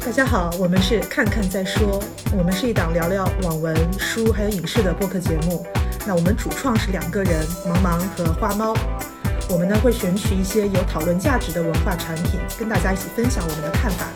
[0.00, 2.02] 大家好，我们是看看再说，
[2.36, 5.64] 我们是一档聊聊网文、书还有影视的播客节目。
[6.06, 8.74] 那我们主创是两个人，茫茫和花猫。
[9.50, 14.06] 我们呢会选取一些有讨论价值的文化产品，跟大家一起分享我们的看法。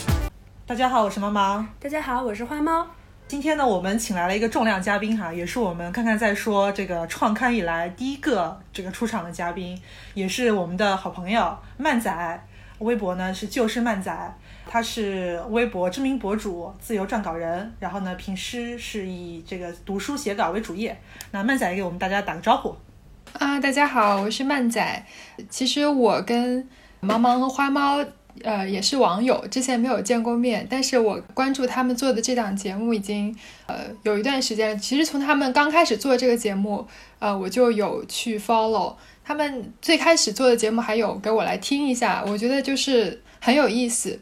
[0.67, 1.65] 大家好，我是茫茫。
[1.79, 2.87] 大家好，我是花猫。
[3.29, 9.81] 今天呢，我们请来了一个重量嘉宾哈，也是我们看看再说这个创刊以来第一个这个出场的嘉宾，
[10.15, 12.47] 也是我们的好朋友漫仔，
[12.85, 14.37] 微博呢是旧事漫仔。
[14.67, 20.99] 他是微博知名博主、自由撰稿人，然后呢，平时是以这个读书写稿为主业。
[21.31, 22.75] 那漫仔也给我们大家打个招呼
[23.39, 23.61] 啊！
[23.61, 25.07] 大家好，我是漫仔。
[25.51, 26.67] 其实我跟
[27.03, 28.05] 茫茫和花猫，
[28.43, 34.77] 呃，也是网友，之前没有见过面，但是我关注他们做的这档节目已经呃有一段时间了。
[34.77, 36.85] 其实从他们刚开始做这个节目，
[37.19, 44.21] 呃，我就有去 follow 他们最开始做的节目，还有给我来听一下，我觉得就是很有意思。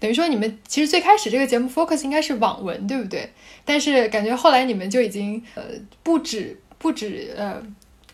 [0.00, 3.30] 等于说你们其实最开始这个节目 focus 应该是网文，对不对？
[3.64, 5.62] 但是感觉后来你们就已经呃
[6.02, 7.62] 不止不止呃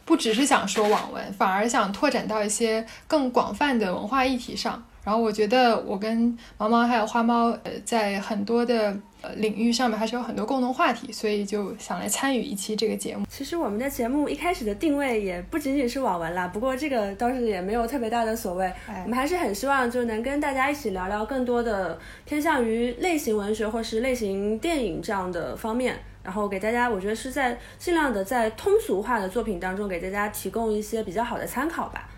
[0.04, 4.84] 不只是想说网文，反而想拓展到一些更广泛的文化议题上。
[5.02, 8.94] 然后我觉得我跟毛毛还有花猫呃在很多的。
[9.36, 13.26] 领域上面还是有很多共同话题，所以就想来参与一期这个节目。
[13.28, 18.72] 其实我们的节目一开始的定位也不仅仅是网文啦，不过这个倒是也没有特别大的所谓。
[19.04, 32.08] 我们还是很希望就能跟大家一起聊聊更多的偏向于类型文学或是类型电影这样的方面，然后给大家，我觉得是在尽量的在通俗化的作品当中给大家提供一些比较好的参考吧。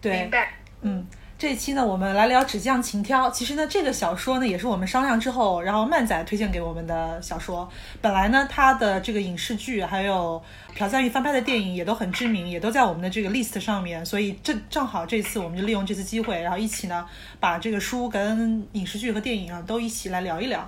[0.00, 1.06] 对，明白，嗯。
[1.38, 3.28] 这一期呢，我们来聊《纸匠情挑》。
[3.30, 7.70] 其实呢，这个小说呢，也是我们商量之后，然后漫仔推荐给我们的小说。
[8.00, 10.42] 本来呢，它的这个影视剧还有
[10.74, 14.04] 朴赞玉翻拍的电影也都很知名，也都在我们的这个 list 上面。
[14.06, 17.04] 所以正正好这次，我们就利用这次机会，然后一起呢，
[17.38, 20.66] 把这个书跟影视剧和电影啊，都一起来聊一聊。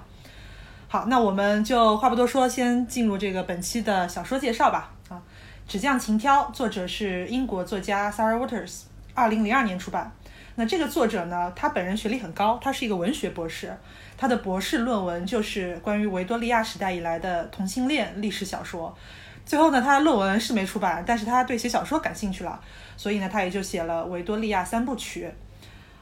[0.87, 4.93] 好，那我们就话不多说，先进入这个本期的小说介绍吧。
[5.09, 5.17] 啊，
[5.67, 8.83] 《纸匠情挑》作者是英国作家 Sarah Waters，
[9.15, 10.13] 二零零二年出版。
[10.61, 13.73] 那这个作者呢，他本人学历很高，他是一个文学博士，
[14.17, 18.93] 他的博士论文就是关于维多利亚时代以来的同性恋历史小说。
[19.47, 22.61] 最后呢，他的论文是没出版，但是他对写小说感兴趣了，
[22.97, 25.31] 所以呢，他也就写了维多利亚三部曲。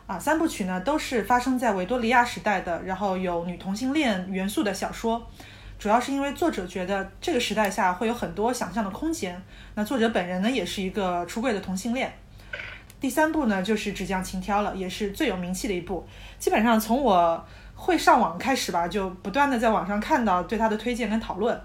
[0.07, 5.31] 啊，三部曲呢都是发生在维多利亚时代的，然后有女同性恋元素的小说，
[5.79, 9.39] 主要是因为作者觉得这个时代下会有很多想象的空间。
[9.75, 12.11] 那作者本人呢，也是一个出柜的同性恋。
[13.07, 16.05] 第三部呢，就是《纸匠情挑》了，也是最有名气的一部。
[16.41, 17.47] 基本上从我
[17.77, 21.57] 会上网开始吧，就不断的在网上看到对它的推荐跟讨论。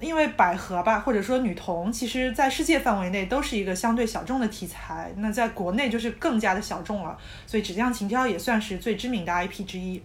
[0.00, 7.14] 因为百合吧，或者说女同，其实在世界范围内都是一个相对小众的题材，那在国内就是更加的小众了。
[7.46, 10.02] 所以《纸匠情挑》也算是最知名的 IP 之一。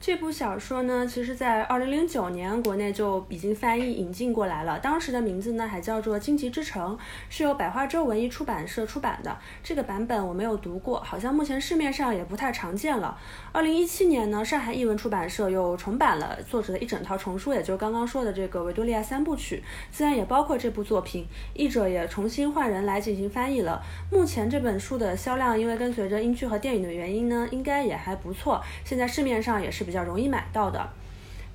[0.00, 4.78] 这部小说呢，其实，在二零零九年国内就已经翻译引进过来了。
[4.78, 6.96] 当时的名字呢，还叫做《荆棘之城》，
[7.28, 9.36] 是由百花洲文艺出版社出版的。
[9.62, 13.14] 这个版本我没有读过，好像目前市面上也不太常见了。
[13.52, 19.56] 二零一七年呢，上海译文出版社又重版了作者的一整套丛书，也就是刚刚说的这个《维多利亚三部曲》，
[19.94, 21.26] 自然也包括这部作品。
[21.52, 23.82] 译者也重新换人来进行翻译了。
[24.10, 28.58] 目前这本书的销量，因为跟随着英剧和电影的原因呢，应该也还不错。
[28.82, 29.89] 现在市面上也是。
[29.90, 30.88] 比较容易买到的。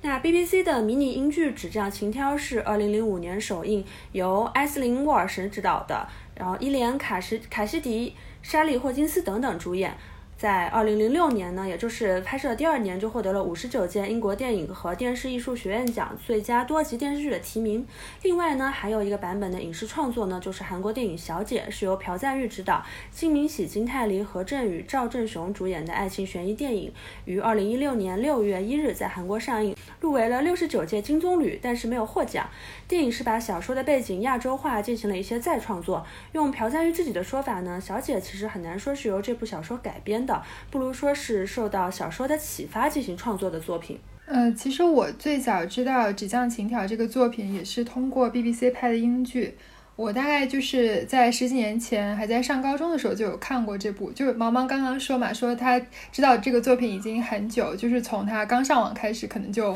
[0.02, 3.82] 那 BBC 的迷你英剧《纸匠情挑》是二零零五年首映，
[4.12, 9.96] 由埃斯林·沃尔什执导的，然后伊莲·卡什卡西迪、莎莉·霍金斯等等主演。
[10.36, 17.86] 在二零零六年呢，也就是拍摄的第二年，就获得了五十九届英国电影和电视艺术学院奖最佳多集电视剧的提名。
[18.20, 26.92] 另外呢，还有一个版本的影视创作呢，就是韩国电影《小姐》，是由朴赞玉执导，金敏喜、金泰梨、何振宇、赵正雄主演的爱情悬疑电影，
[27.24, 32.46] 于二零一六年六月一日在韩国上映，入围了六十九届金棕榈，但是没有获奖。
[32.86, 36.04] 电影是把小说的背景亚洲化，进行了一些再创作。
[36.32, 40.25] 用朴赞玉自己的说法呢，《小姐》其实很难说是由这部小说改编。
[40.26, 43.98] 的不如说是受到小说的启发进行创作的作品。
[44.26, 49.54] 呃，其实我最早知道《纸匠情调》这个作品也是通过 BBC 拍的英剧。
[49.94, 54.10] 我大概就是在十几年前还在上高中的时候就有看过这部。
[54.10, 55.80] 就是毛毛刚刚说嘛，说他
[56.10, 59.74] 知道这个作品已经很久，就是从他刚上网开始，可能就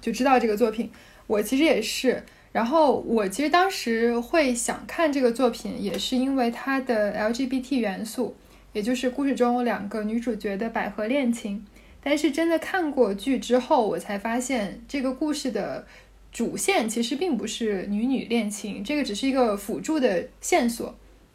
[0.00, 0.90] 就知道这个作品。
[1.26, 2.22] 我其实也是。
[2.50, 8.36] 然后我其实当时会想看这个作品，也是因为它的 LGBT 元素。
[8.72, 11.64] 也就是故事中两个女主角的百合恋情，
[12.02, 15.86] 但是真的看过剧之后，我才发现这个故事的
[16.30, 20.94] 主线其实并不是女女恋情，这个只是一个辅助的线索。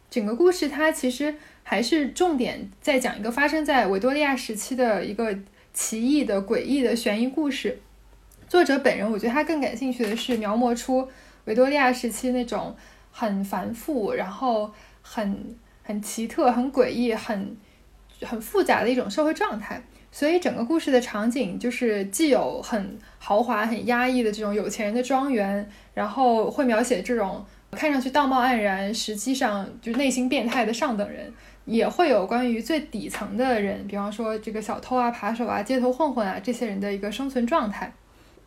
[0.09, 5.37] 整个故事它其实还是重点在讲一个发生在维多利亚时期的一个
[5.73, 7.79] 奇异的、诡异的悬疑故事。
[8.47, 11.07] 作者本人，我觉得他更感兴趣的是描摹出
[11.43, 12.73] 维多利亚时期那种
[13.11, 15.55] 很繁复，然后很
[15.87, 17.55] 很奇特、很诡异、很
[18.21, 19.81] 很复杂的一种社会状态。
[20.11, 31.31] 所以整个故事的场景就是既有很豪华、很压抑的这种有钱人的庄园，然后会描写这种看上去道貌岸然，实际上就内心变态的上等人，
[31.65, 37.93] 也会有关于最底层的人，比方说这个小偷啊、扒手啊、街头混混啊这些人的一个生存状态。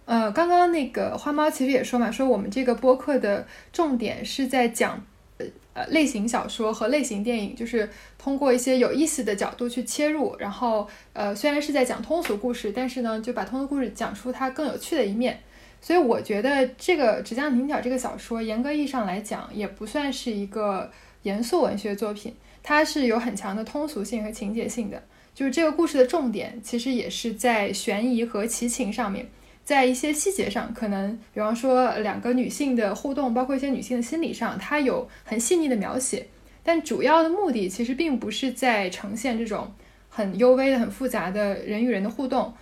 [0.07, 5.05] 呃，刚刚那个花猫其实也说嘛，说我们这个播客的重点是在讲。
[5.73, 7.89] 呃，类型小说和类型电影就是
[8.19, 15.41] 通过一些有意思的角度去切入，然后呃，虽然是在讲通俗故事，但是呢，就把通俗故事讲出它更有趣的一面。
[15.81, 20.91] 所以我觉得这个《纸匠情角》这个小说，严格意义上来讲，也不算是一个
[21.23, 25.03] 严肃文学作品，它是有很强的通俗性和情节性的。
[25.35, 29.31] 就是这个故事的重点，其实也是在悬疑和奇情上面。
[29.71, 36.27] 在一些细节上，可能比方说两个女性的互动，包括一些女性的心理上，它有很细腻的描写。
[36.65, 39.73] 但主要的目的其实并不是在呈现这种
[40.09, 42.53] 很幽微的、很复杂的人与人的互动。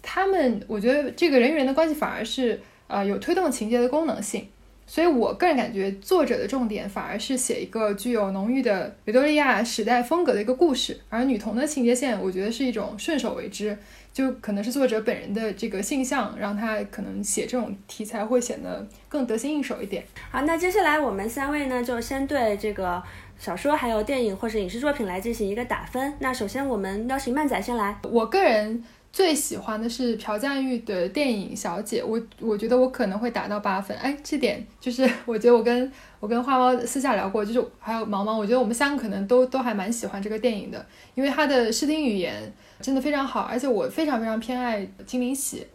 [0.00, 4.48] 他们，我觉得这个人与人的关系反而是呃有推动情节的功能性。
[4.86, 13.76] 所以我个人感觉，作者的重点反而是写一个具有浓郁的维多利亚时代风格的一个故事，而女童的情节线，我觉得是一种顺手为之。
[14.12, 20.04] 就可能是作者本人的这个性向，让他可能写这种题材会显得更得心应手一点。
[20.30, 23.00] 好，那接下来我们三位呢，就先对这个
[23.38, 26.12] 小说、还有电影或者影视作品来进行一个打分。
[26.18, 27.96] 那首先我们邀请漫仔先来。
[28.02, 28.82] 我个人
[29.12, 33.96] 最喜欢的是朴赞玉的电影《小姐》，我我觉得我可能会打到八分。
[33.98, 40.84] 哎，这点就是我觉得我跟我跟花猫私下聊过，就是还有毛毛，我觉得我们三个可能都都还蛮喜欢这个电影的，
[41.14, 42.52] 因为它的视听语言。
[42.80, 45.66] 真的非常好，而且我非常非常偏爱金灵喜。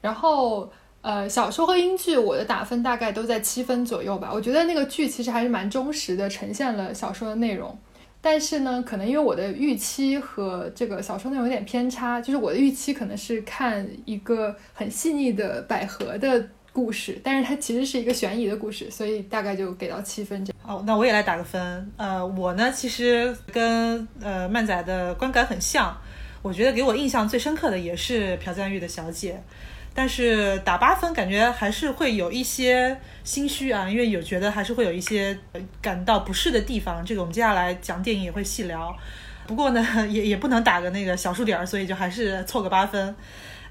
[0.00, 0.70] 然后，
[1.02, 4.30] 呃，小说和英剧我的打分大概都在七分左右吧。
[4.32, 7.78] 我觉得那个剧其实还是蛮忠实的呈现了小说的内容。
[8.22, 20.44] 但是呢，可能因为我的预期和这个小说内容有点偏差，就是我的预期可能是看一个很细腻的百合的故事，但是它其实是一个悬疑的故事，所以大概就给到七分。
[20.44, 21.90] 这哦，那我也来打个分。
[21.96, 25.94] 呃，我呢其实跟呃漫仔的观感很像。
[26.42, 29.38] 我觉得给我印象最深刻的也是朴赞玉的小姐，
[29.92, 35.38] 但是打八分感觉还是会有一些心虚啊，因为有觉得还是会有一些
[35.82, 37.04] 感到不适的地方。
[37.04, 38.96] 这个我们接下来讲电影也会细聊。
[39.46, 43.14] 不过呢，也也不能打个那个小数点儿，所以就还是凑个八分。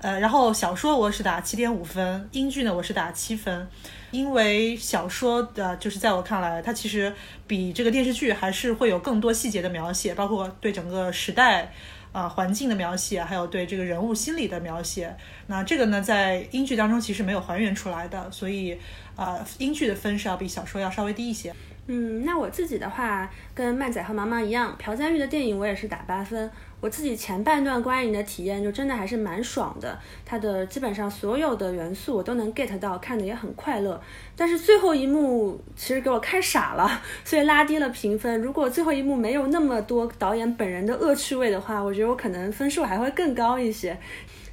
[0.02, 3.68] 呃，然后小说我是打七点五分，英剧呢我是打七分，
[4.12, 7.12] 因为小说的就是在我看来，它其实
[7.48, 11.74] 比这个电视剧还是会有更多细节的描写，包括对整个时代。
[12.12, 15.16] 啊，环境的描写，还有对这个人物心理的描写，
[15.48, 18.78] 那这个呢，在英剧当中其实没有还原出来的，所以
[19.16, 21.54] 啊，英剧的分是要比小说要稍微低一些。
[21.88, 26.50] 嗯，那我自己的话，跟漫仔和毛毛一样，朴赞玉的电影我也是打八分。
[26.82, 34.02] 我自己前半段观影的体验就真的还是蛮爽的，它的基本上所有的元素我都能 get 到，看的也很快乐。
[34.36, 38.42] 但是最后一幕其实给我看傻了，所以拉低了评分。
[38.42, 43.98] 如果最后一幕没有那么多导演本人的恶趣味的话，我觉得我可能分数还会更高一些。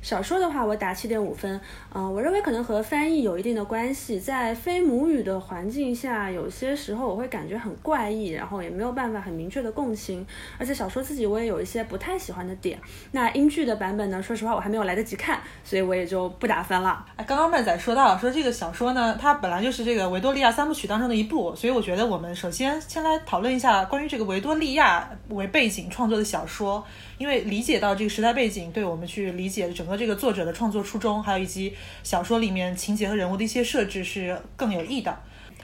[0.07, 1.61] 小说的话，我打七点五分。
[1.93, 10.25] 嗯，我认为可能和翻译有一定的关系，在非母语的环境下，有些时候我会感觉很怪异，然后也没有办法很明确的共情。
[10.61, 12.79] 而且小说自己我也有一些不太喜欢的点。
[13.11, 14.23] 那英剧的版本呢？
[14.23, 17.05] 说实话，我还没有来得及看，所以我也就不打分了。
[17.17, 26.85] 哎，刚刚麦仔说到说这个小说呢，它本来就是这个维多利亚三部曲当中的一部，所以我觉得我们首先先来讨论一下关于这个维多利亚为背景创作的小说。
[27.19, 35.17] 因为理解到这个时代背景，对我们去理解整个这个作者的创作初衷，还有以及小说里面情节和人物的一些设置是更有益的。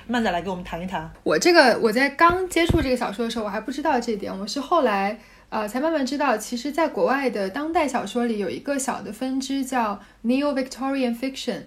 [0.09, 1.11] 曼仔来给我们谈一谈。
[1.23, 11.62] 我这个我在刚接触这个小说的时候，我还不知道这一点，我是后来呃才慢慢知道，其实在国外的当代小说里有一个小的分支叫 Neo Victorian Fiction。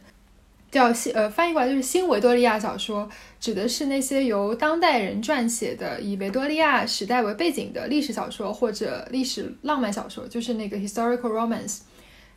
[0.71, 3.07] 叫新呃翻译过来就是新维多利亚小说，
[3.39, 11.79] 指的是那些由当代人撰写的以维多利亚时代为背景的历史小说或者历史浪漫小说，就是那个 historical romance。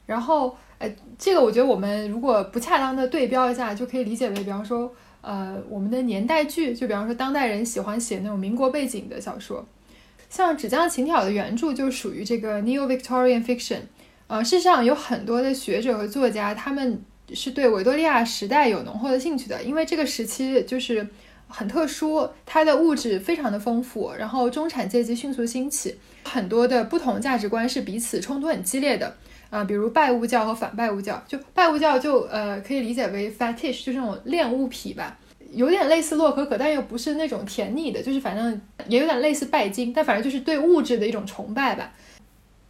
[0.08, 9.62] 然后呃，这个我觉得我们如果不恰当的对标一下，就可以理解为，比方说呃我们的年代剧，就比方说当代人喜欢写那种民国背景的小说，
[10.30, 13.80] 像《纸浆情挑》的原著就属于这个 neo Victorian fiction。
[14.28, 17.02] 呃，事实上有很多的学者和作家，他们
[17.34, 21.06] 是对维多利亚时代有浓厚的兴趣的，因为这个时期就是，
[21.48, 29.16] 很特殊，它的物质非常的丰富，然后中产阶级迅速兴起，很多的不同价值观是彼此冲突很激烈的
[29.50, 35.18] 啊，比如拜物教和反拜物教，就拜物教就呃可以理解为 fetish，就是那种恋物癖吧，
[35.52, 41.92] 有点类似洛可可，但又不是那种甜腻的，就是反正也有点类似拜金，但反正就是对物质的一种崇拜吧。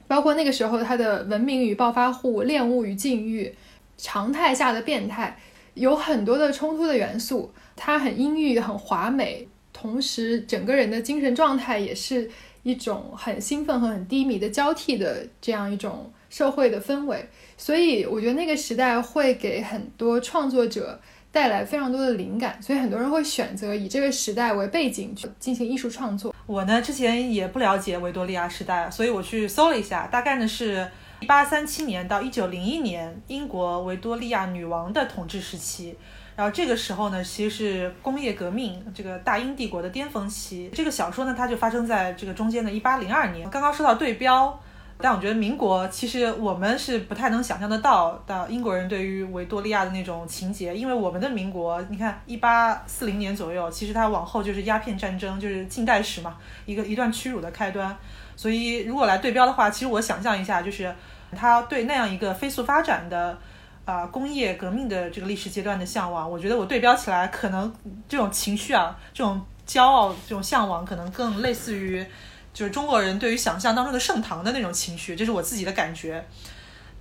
[0.07, 3.55] 包括那个时候他的文明与暴发户、恋物与禁欲、
[3.97, 5.37] 常态下的变态，
[5.75, 7.53] 有很多的冲突的元素。
[7.77, 12.29] 他很阴郁、很华美，同时整个人的精神状态也是
[12.63, 17.29] 一种很兴奋和很低迷的交替的这样一种社会的氛围。
[17.57, 26.35] 所以我觉得那个时代会给很多创作者带来非常多的灵感，所以很多人会选择以这个时代为背景去进行艺术创作。
[26.47, 30.89] 我呢之前也不了解维多利亚时代，所以我去搜了一下，大概呢是
[31.21, 35.97] 一八三七年到一九零一年英国维多利亚女王的统治时期。
[36.37, 40.71] 然后这个时候呢，其实是工业革命这个大英帝国的巅峰期。
[40.73, 43.51] 这个小说呢，它就发生在这个中间的一八零二年。
[43.51, 44.57] 刚刚说到对标，
[45.01, 56.37] 但我觉得民国其实我们是不太能想象得到的英国人对于维多利亚的那种情节，因为我们的民国，你看一八四零年左右，其实它往后就是鸦片战争，就是近代史嘛，
[56.67, 57.97] 一个一段屈辱的开端。
[58.37, 60.95] 所以如果来对标的话，其实我想象一下，就是
[61.37, 63.39] 他对那样一个飞速发展的。
[63.85, 67.73] 啊，工业革命的这个历史阶段的向往，我觉得我对标起来，可能
[68.07, 72.07] 这种情绪啊，这种骄傲，这种向往，可能更类似于
[72.53, 76.25] 就是中国人对于想象当中的盛唐的那种情绪，这是我自己的感觉。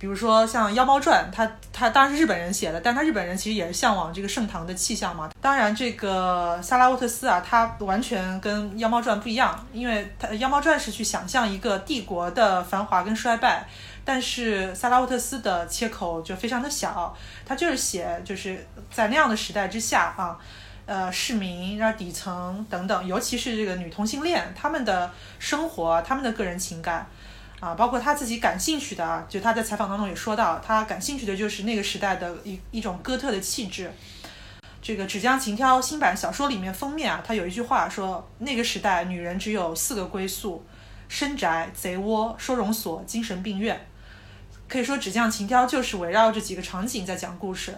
[0.00, 5.28] 比如说像《妖猫传》，它它当然是日本人写的，但他日本人其实也是向往这个盛唐的气象嘛。
[5.40, 13.66] 当然，这个萨拉沃特斯啊，他完全跟《妖猫传》不一样，因为他《妖猫传》是去想象一个帝国的繁华跟衰败。
[14.04, 17.12] 但是萨拉沃特斯的切口就非常的小，
[17.44, 20.38] 他就是写就是在那样的时代之下啊，
[20.88, 27.06] 呃，市民、然后底层等等，尤其是这个女同性恋，他们的生活、他们的个人情感
[27.60, 33.92] 啊，包括他自己感兴趣的啊，就他在采访当中也说到，他感兴趣的就是那个时代的一一种哥特的气质。
[34.80, 40.64] 这个《纸浆情挑》新版小说里面封面啊，他有一句话说，那个时代女人只有四个归宿：
[41.06, 43.86] 深宅、贼窝、收容所、精神病院。
[44.66, 47.76] 可以说，《纸匠情挑》就是围绕这几个场景在讲故事，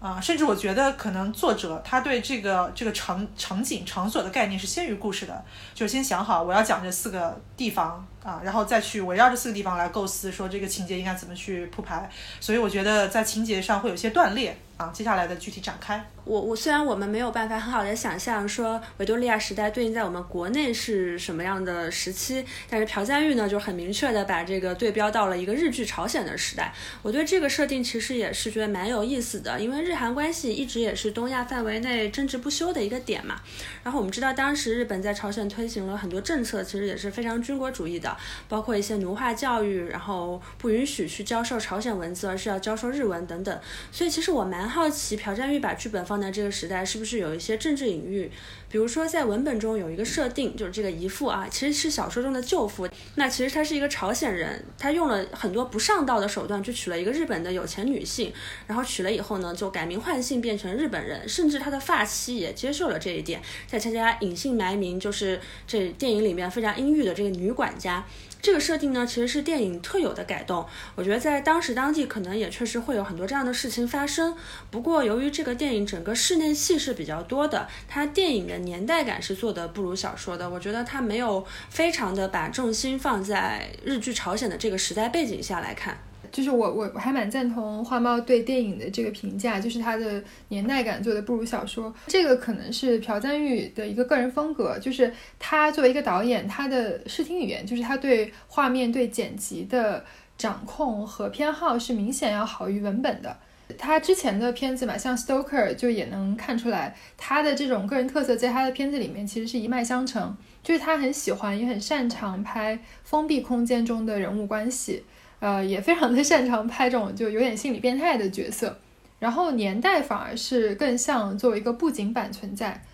[0.00, 12.08] 啊，甚至我觉得可能作者他对这个这个场场景场所的概念是先于故事的，就是先想好我要讲这四个地方啊，然后再去围绕这四个地方来构思说这个情节应该怎么去铺排，
[12.40, 16.02] 所以我觉得在情节上会有些断裂啊，接下来的具体展开。
[16.24, 26.72] 我我虽然我们没有办法很好的想象说维多利亚时代对应在我们国内是什么样的时期，但是朴赞玉呢就很明确的把这个对标到了一个日据朝鲜的时代。
[27.02, 33.40] 我对这个设定其实也是觉得蛮有意思的，因为日韩关系一直也是东亚范围内争执不休的一个点嘛。
[33.82, 38.16] 然后我们知道当时日本在朝鲜推行了很多政策，其实也是非常军国主义的，
[38.48, 43.58] 包括一些奴化教育，然后不允许去教授朝鲜文字，而是要教授日文等等。
[43.90, 46.18] 所以其实我蛮好奇朴赞玉把剧本放。
[46.18, 48.28] 在这个时代是不是有一些政治隐喻？
[48.68, 52.88] 比如说在文本中有一个设定，就是这个姨父啊，其实是小说中的舅父。
[53.14, 58.32] 那其实他是一个朝鲜人，他用了很多不上道的手段去娶了一个日本的有钱女性，
[58.66, 68.04] 然后娶了以后呢，就改名换姓变成日本人，甚至他的发妻也接受了这一点，再加加隐姓埋名，就是这电影里面非常阴郁的这个女管家。
[68.40, 70.64] 这个设定呢，其实是电影特有的改动。
[70.94, 74.36] 我觉得在当时当地可能也确实会有很多这样的事情发生。
[74.70, 80.48] 不过由于这个电影整个室内戏是比较多的，它电影的年代感是做的不如小说的。
[80.48, 85.98] 我觉得它没有非常的把重心放在日剧朝鲜的这个时代背景下来看。
[86.30, 91.92] 就是我我我还蛮赞同花猫对电影的这个评价，就是它的年代感做的不如小说。
[92.06, 100.04] 这个可能是朴赞玉的一个个人风格，就是他作为一个导演，他的视听语言，就是他对画面、对剪辑的
[100.36, 103.36] 掌控和偏好是明显要好于文本的。
[103.76, 115.04] 他之前的片子嘛，像 Stoker 就也能看出来，他的这种个人特色在他的片子里面其实是一脉相承，就是他很喜欢也很擅长拍封闭空间中的人物关系。
[115.40, 118.76] 呃，也非常的擅长拍这种就有点心理变态的角色，
[119.20, 122.84] 然后年代反而是更像作为一个布景板存在，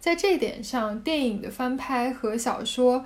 [0.00, 3.04] 在这一点上，电影的翻拍和小说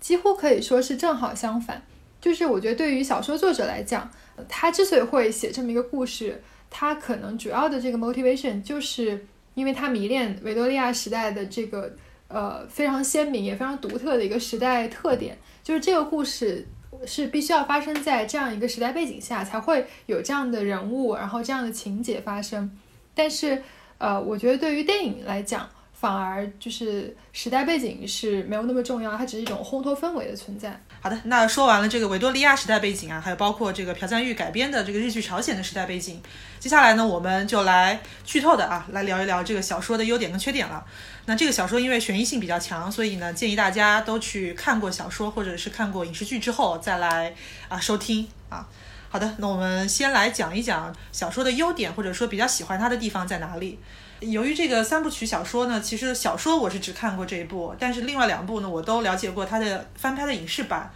[0.00, 1.82] 几乎可以说是正好相反。
[2.20, 4.10] 就是我觉得对于小说作者来讲，
[4.48, 11.94] 他之所以会写这么一个故事，他可能主要的这个 motivation 就是因为他迷恋维多利亚时代的这个
[12.26, 16.66] 呃非常鲜明也非常独特的一个时代特点，就是这个故事。
[17.06, 22.70] 是必须要发生在这样一个时代背景下，才会有这样的人物，然后这样的情节发生。
[23.14, 23.62] 但是，
[23.98, 30.80] 呃，我觉得对于电影来讲，反而就是时代背景是没有那么重要，它只是一种烘托氛围的存在。
[31.00, 36.20] 好的，那说完了这个维多利亚时代背景啊，还有包括这个朴赞玉改编的这个日剧朝鲜的时代背景，
[36.58, 40.84] 接下来呢，我们就来剧透的啊，来聊一聊这个小说的优点跟缺点了。
[41.26, 47.34] 那这个小说因为悬疑性比较强，所以呢，建议大家都去看过小说或者是看过影视剧之后再来
[47.68, 48.66] 啊收听啊。
[49.08, 53.78] 好的，那我们先来讲一讲小说的优点，或者说比较喜欢它的地方在哪里。
[54.20, 60.90] 由于这个三部曲小说呢，其实小说我是只看过这一部，但是另外两部呢，我都了解过它的翻拍的影视版。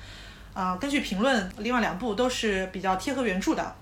[0.55, 3.77] 啊，根据评论，另外两部都是比较贴合原著的。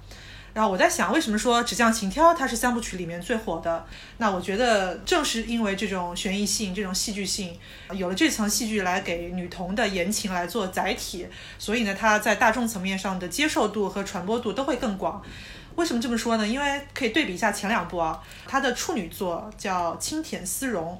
[0.55, 3.85] 然后我在想，为什么说《纸匠情挑》它是三部曲里面最火的？
[4.19, 7.59] 那我觉得正是因为这种悬疑性、这种戏剧性，
[7.93, 11.27] 有了这层戏剧来给女童的言情来做载体，
[11.59, 15.21] 所以呢，它在大众层面上的接受度和传播度都会更广。
[15.75, 16.47] 为什么这么说呢？
[16.47, 20.97] 因为可以对比一下前两部啊，它的处女作叫《青田丝绒》，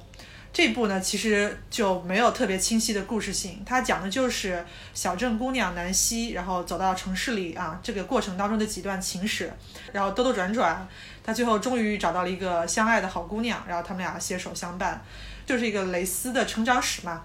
[0.55, 9.51] 这部呢其实就没有特别清晰的故事性，它讲的就是小镇姑娘南希，然后走到城市里啊，这个过程当中的几段情史，
[9.91, 10.87] 然后兜兜转转，
[11.21, 15.03] 她最后终于找到了一个相爱的好姑娘，然后他们俩携手相伴，
[15.45, 17.21] 就是一个蕾丝的成长史嘛。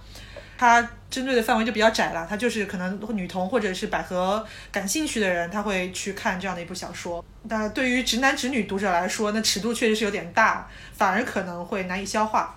[0.59, 7.25] 它针对的范围就比较窄了，它就是可能女童或者是百合感兴趣的人，他会去看这样的一部小说。
[7.49, 12.57] 但对于直男直女读者来说，那尺度确实是有点大，反而可能会难以消化。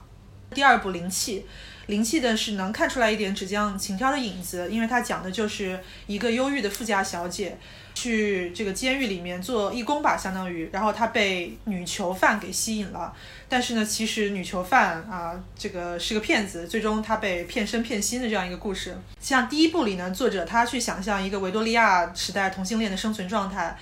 [0.54, 1.40] 第二部《灵气》，
[1.88, 7.58] 灵气的是能看出来一点纸匠情挑的影子，因为它讲的就是一个忧郁的富家小姐。
[7.96, 13.14] 去这个监狱里面做义工吧，相当于，然后她被女囚犯给吸引了，
[13.48, 18.98] 但是呢，其实女囚犯啊，这个是个骗子，最终她被骗身骗心的这样一个故事。
[19.20, 23.78] 像第一部里呢，作者他去想象一个维多利亚时代同性恋的生存状态，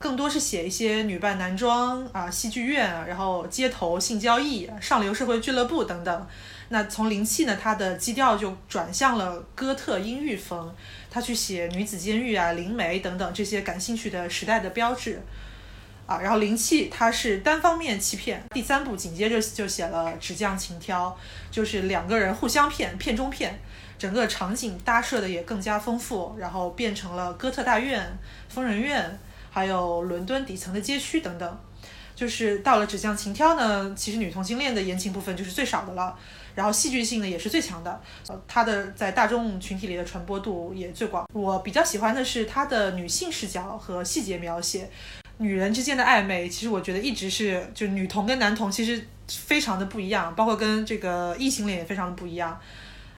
[0.00, 6.26] 更多是写一些女扮男装啊，戏剧院，然后街头性交易、上流社会俱乐部等等。
[6.70, 10.74] 那从灵气呢，它的基调就转向了哥特阴郁风。
[11.10, 15.20] 他去写女子监狱啊、灵媒等等这些感兴趣的时代的标志，
[16.06, 18.42] 啊，然后灵气它是单方面欺骗。
[18.54, 21.14] 第三部紧接着就写了纸匠情挑，
[21.50, 23.60] 就是两个人互相骗，骗中骗，
[23.98, 29.18] 整个场景搭设的也更加丰富，然后变成了哥特大院、疯人院，
[29.52, 31.60] 还有伦敦底层的街区等等。
[32.14, 36.16] 就是到了纸匠情挑呢，其实女同性恋的言情部分就是最少的了。
[36.54, 41.26] 然后戏剧性呢也是最强的，呃，它的在大众群体里的传播度也最广。
[41.32, 44.90] 我比较喜欢的是它的女性视角和细节描写，
[45.38, 52.60] 女人之间的暧昧，其实我觉得一直是就女同跟男同其实非常的不一样，包括跟这个异性恋也非常的不一样。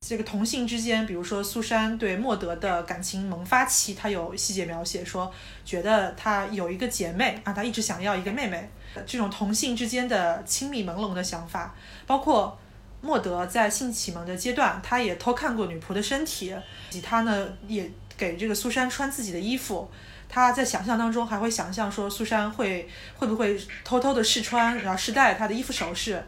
[0.06, 5.32] 这个同性之间，比如说苏珊对莫德的感情萌发期，她有细节描写，说
[5.64, 8.68] 觉得她有一个姐妹啊，她一直想要一个妹妹。
[9.06, 11.74] 这种同性之间的亲密朦胧的想法，
[12.06, 12.58] 包括。
[13.00, 16.56] 莫德在性启蒙的阶段，他也偷看过女仆的身体，
[16.88, 19.90] 以及他呢也给这个苏珊穿自己的衣服。
[20.26, 22.88] 他在想象当中还会想象说，苏珊会
[23.18, 26.24] 会不会偷偷的试穿，然后试戴他的衣服首饰。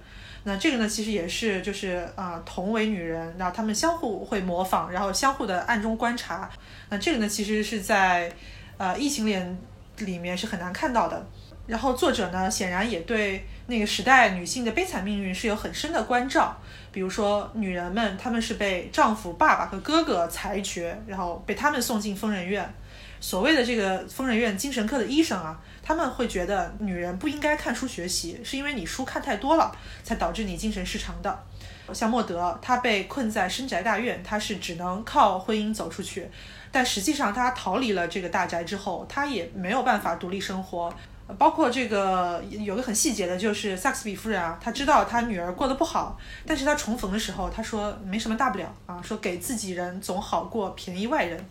[0.48, 6.48] 那这个呢，其实也是就是啊，同为女人，然后她们相互会模仿，然后相互的暗中观察。
[6.88, 8.32] 那这个呢，其实是在
[8.76, 9.58] 呃异性恋
[9.98, 11.26] 里面是很难看到的。
[11.66, 16.56] 然后作者呢，显然也对那个时代女性的悲惨命运是有很深的关照。
[16.92, 22.72] 比如说，女人们她们是被丈夫、爸爸和哥哥裁决，然后被他们送进疯人院。
[23.20, 31.44] 所谓的这个疯人院精神科的医生啊，他们会觉得女人不应该看书学习，是因为你书看太多了，才导致你精神失常的。
[31.92, 36.28] 像莫德，他被困在深宅大院，他是只能靠婚姻走出去，
[36.72, 40.92] 但实际上他逃离了这个大宅之后，他也没有办法独立生活。
[41.38, 51.44] 包括这个有个很细节的，就是萨克斯比夫人啊，她知道她女儿过得不好，但是她重逢的时候，她说没什么大不了啊，说给自己人总好过便宜外人。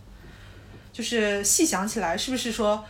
[0.95, 2.85] 就是细想起来，是不是说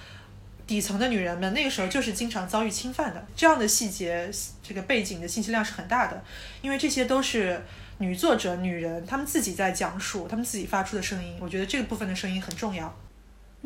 [0.67, 3.25] 底层的女人们那个时候就是经常遭遇侵犯的？
[3.35, 4.29] 这样的细节，
[4.61, 6.23] 这个背景的信息量是很大的，
[6.61, 7.59] 因为这些都是
[7.97, 11.35] 女作者、女人她们自己在讲述，她们自己发出的声音。
[11.39, 12.95] 我觉得这个部分的声音很重要。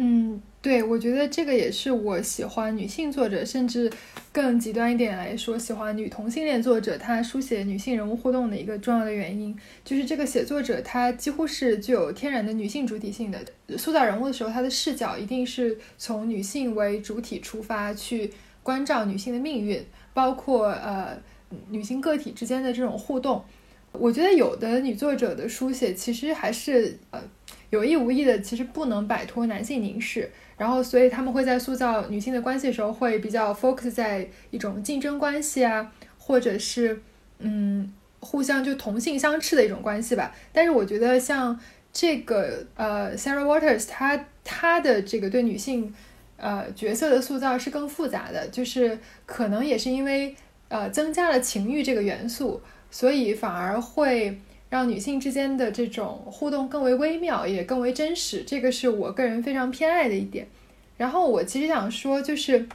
[0.01, 3.91] 嗯，对，我觉得这个也是我喜欢女性作者，甚至
[4.31, 13.43] 更极端一点来说，喜欢女同性恋作者，她书写女性人物互动的一个重要的原因，就是这个写作者她几乎是具有天然的女性主体性的，
[13.77, 18.31] 塑造人物的时候，她的视角一定是从女性为主体出发，去
[18.63, 21.21] 关照女性的命运，包括呃
[21.67, 23.43] 女性个体之间的这种互动。
[23.91, 27.21] 我觉得有的女作者的书写其实还是呃。
[27.69, 37.01] 有意无意的，其实不能摆脱男性凝视，然后所以他们会在塑造女性的关系的时候，会比较 focus 在一种竞争关系啊，或者是
[37.37, 40.35] 嗯互相就同性相斥的一种关系吧。
[40.51, 41.59] 但是我觉得像
[41.93, 45.93] 这个呃，Sarah Waters，她她的这个对女性
[46.37, 50.35] 呃角色的塑造是更复杂的，就是可能也是因为
[50.69, 54.39] 呃增加了情欲这个元素，所以反而会。
[54.69, 60.47] 让女性之间的这种互动更为微妙，也更为真实，这个是我个人非常偏爱的一点。
[60.95, 62.67] 然后我其实想说，就是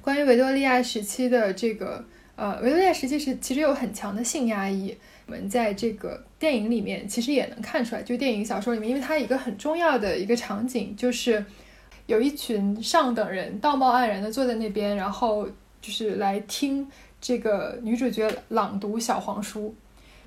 [0.00, 2.04] 关于维多利亚时期的这个，
[2.36, 4.96] 呃，维多利亚时期是其实有很强的性压抑。
[5.26, 11.44] 我们在这个电影里面其实也能看出来，就电影小说里面，因为它一个很重要的一个场景就是
[12.06, 15.46] 有一群上等人道貌岸然的坐在那边，然后
[15.82, 16.88] 就是来听
[17.20, 19.74] 这个女主角朗读小黄书。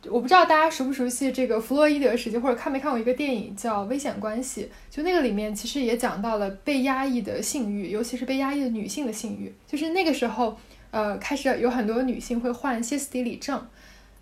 [0.08, 4.70] 我不知道大家熟不熟悉这个弗洛伊德时期，或者看没看过一个电影叫《危险关系》？
[4.96, 9.54] 就那个里面其实也讲到了被压抑的性欲，尤其是被压抑的女性的性欲。
[9.68, 10.58] 就是那个时候，
[10.92, 13.62] 呃，开始有很多女性会患歇斯底里症。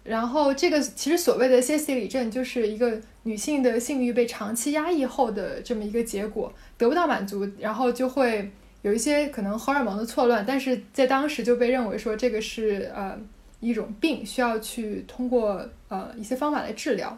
[0.03, 8.49] 然后这个其实所谓的歇斯底里症，就是一个女性的性欲被长期压抑后的这么一个结果，得不到满足，然后就会
[8.81, 10.43] 有一些可能荷尔蒙的错乱。
[10.47, 13.19] 但是在当时就被认为说这个是呃。
[13.59, 17.17] 一种病需要去通过呃一些方法来治疗，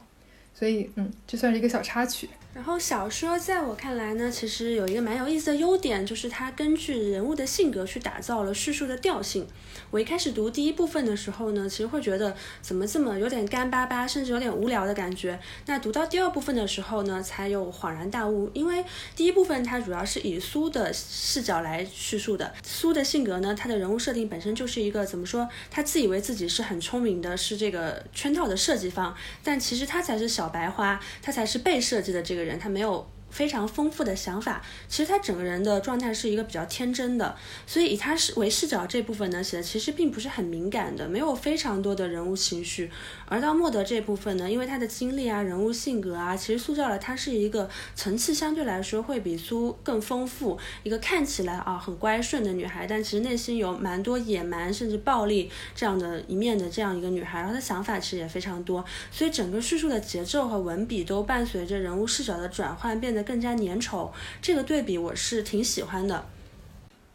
[0.54, 2.30] 所以嗯，这算是一个小插曲。
[2.52, 9.48] 然后小说在我看来呢，其实有一个蛮有意思的优点，就是它根据人物的性格去打造了叙述的调性。
[9.92, 15.40] 我一开始读第一部分的时候呢，其实会觉得怎么这么有点干巴巴，甚至有点无聊的感觉。
[15.68, 18.84] 那读到第二部分的时候呢，才有恍然大悟，因为
[19.16, 22.52] 第一部分它主要是以苏的视角来叙述的。
[22.64, 32.39] 苏的性格呢，他的人物设定本身就是一个怎么说，他自以为自己是很聪明的，是这个圈套的设计方，但其实他才是小白花，他才是被设计的这个。
[32.40, 33.06] 这个人他没有。
[33.30, 42.90] 非常丰富的想法，其实他整个人的状态是一个比较天真的，所以以他是为视角这部分呢写的其实并不是很敏感的，没有非常多的人物情绪。
[43.28, 63.19] 而到莫德这部分呢，因为他的经历啊、人物性格啊，其实塑造了他是一个层次相对来说会比苏更丰富，一个看起来啊很乖顺的女孩，但其实内心有蛮多野蛮甚至暴力这样的一面的这样一个女孩，然后她想法其实也非常多，所以整个叙述的节奏和文笔都伴随着人物视角的转换变得。
[63.24, 64.10] 更加粘稠，
[64.42, 66.26] 这个对比我是挺喜欢的。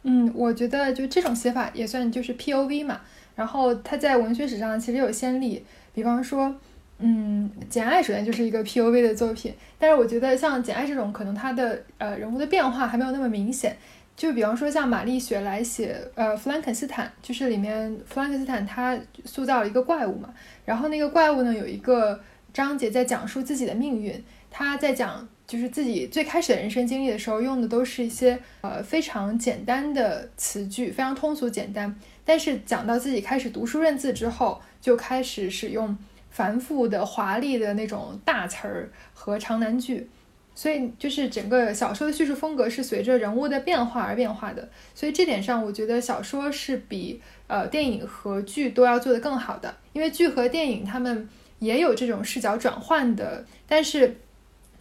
[0.07, 3.01] 嗯，我觉得就这种写法也算就是 P O V 嘛。
[3.35, 5.65] 然后它在文学史上其实有先例，
[5.95, 6.55] 比方说，
[6.99, 9.55] 嗯，《简爱》首先就是一个 P O V 的作品。
[9.79, 13.77] 但是我觉得像《简爱》这种，可能它的呃人物的变化还没有那么明显。
[14.15, 20.33] 就比方说像玛丽雪来写呃弗兰肯斯坦，就是里面弗兰肯斯坦他塑造了一个怪物嘛。
[20.67, 22.21] 然后那个怪物呢有一个
[22.53, 25.27] 章节在讲述自己的命运，他在讲。
[25.47, 31.95] 就是自己最开始的人生经历的时候，用的都是一些呃非常简单的词句，非常通俗简单。
[32.25, 35.95] 但是讲到自己开始读书认字之后，就开始使用
[36.31, 40.09] 繁复的、华丽的那种大词儿和长难句。
[40.55, 44.67] 所以就是整个小说的叙述风格是随着人物的变化而变化的。
[44.95, 51.29] 所以这点上，我觉得小说是比呃电影和剧都要做得更好的，因为剧和电影他们
[51.59, 54.17] 也有这种视角转换的，但是。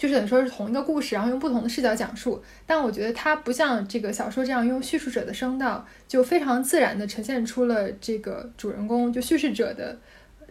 [0.03, 9.97] 就是等于说是同一个故事，然后用不同的视角讲述，但我觉得它不像这个小说这样用叙述者的声道，就非常自然的呈现出了这个主人公就叙事者的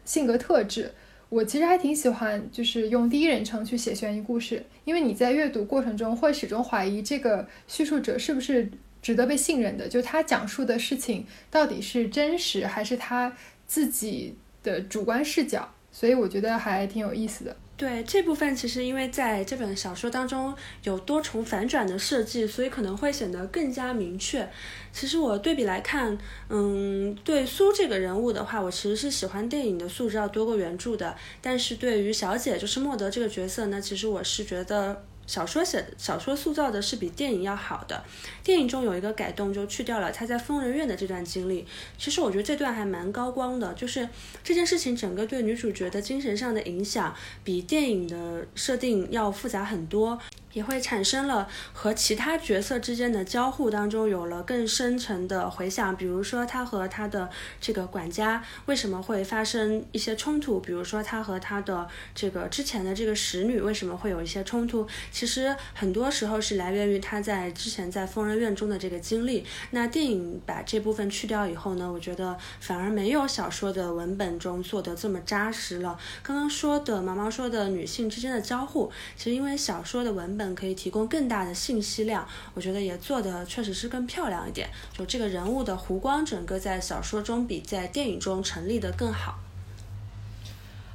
[0.07, 0.91] 性格特质。
[1.29, 8.71] 我其实还挺喜欢，就是用第一人称去写悬疑故事，因为你在阅读过程中会始终怀疑这个叙述者是不是
[9.03, 13.31] 值得被信任的，就他讲述的事情到底是真实还是他
[13.67, 17.55] 自己的主观视角，所以我觉得还挺有意思的。
[17.83, 24.49] 对这部分，其实因为在这本小说当中有多重反转的设计，所以可能会显得更加明确。
[24.93, 26.17] 其实我对比来看，
[26.49, 31.17] 嗯，对苏这个人物的话，我其实是喜欢电影的塑造多过原著的。
[31.41, 35.05] 但是对于小姐，就是莫德这个角色呢，其实我是觉得。
[35.33, 38.05] 小说写小说塑造的是比电影要好的。
[38.45, 41.67] 电影中有一个改动，就去掉了他在疯人院的这段经历。
[41.97, 44.07] 其实我觉得这段还蛮高光的，就是
[44.45, 50.21] 这件事情整个对女主角的精神上的影响，比电影的设定要复杂很多。
[50.53, 69.47] 也会产生了和其他角色之间的交互当中有了更深层的回想，比如说他和他的这个管家为什么会发生一些冲突，比如说他和他的这个之前的这个使女为什么会有一些冲突，其实很多时候是来源于他在之前在疯人院中的这个经历。
[69.71, 75.99] 那电影把这部分去掉以后呢，我觉得反而没有小说的文本中做的这么扎实了。
[76.23, 80.42] 刚刚说的毛毛说的女性之间的交互，其实因为小说的文本。
[80.55, 84.69] 可以提供更大的信息量，我觉得也做的确实是更漂亮一点。
[84.93, 89.39] 就这个人物的弧光，整个在小说中比在电影中成立的更好。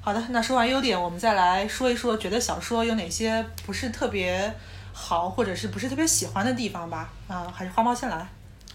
[0.01, 4.53] 好的，那说完优点，我们再来说一说，觉得小说有哪些不是特别
[4.93, 7.09] 好，或者是不是特别喜欢的地方吧？
[7.27, 8.27] 啊，还是花猫先来。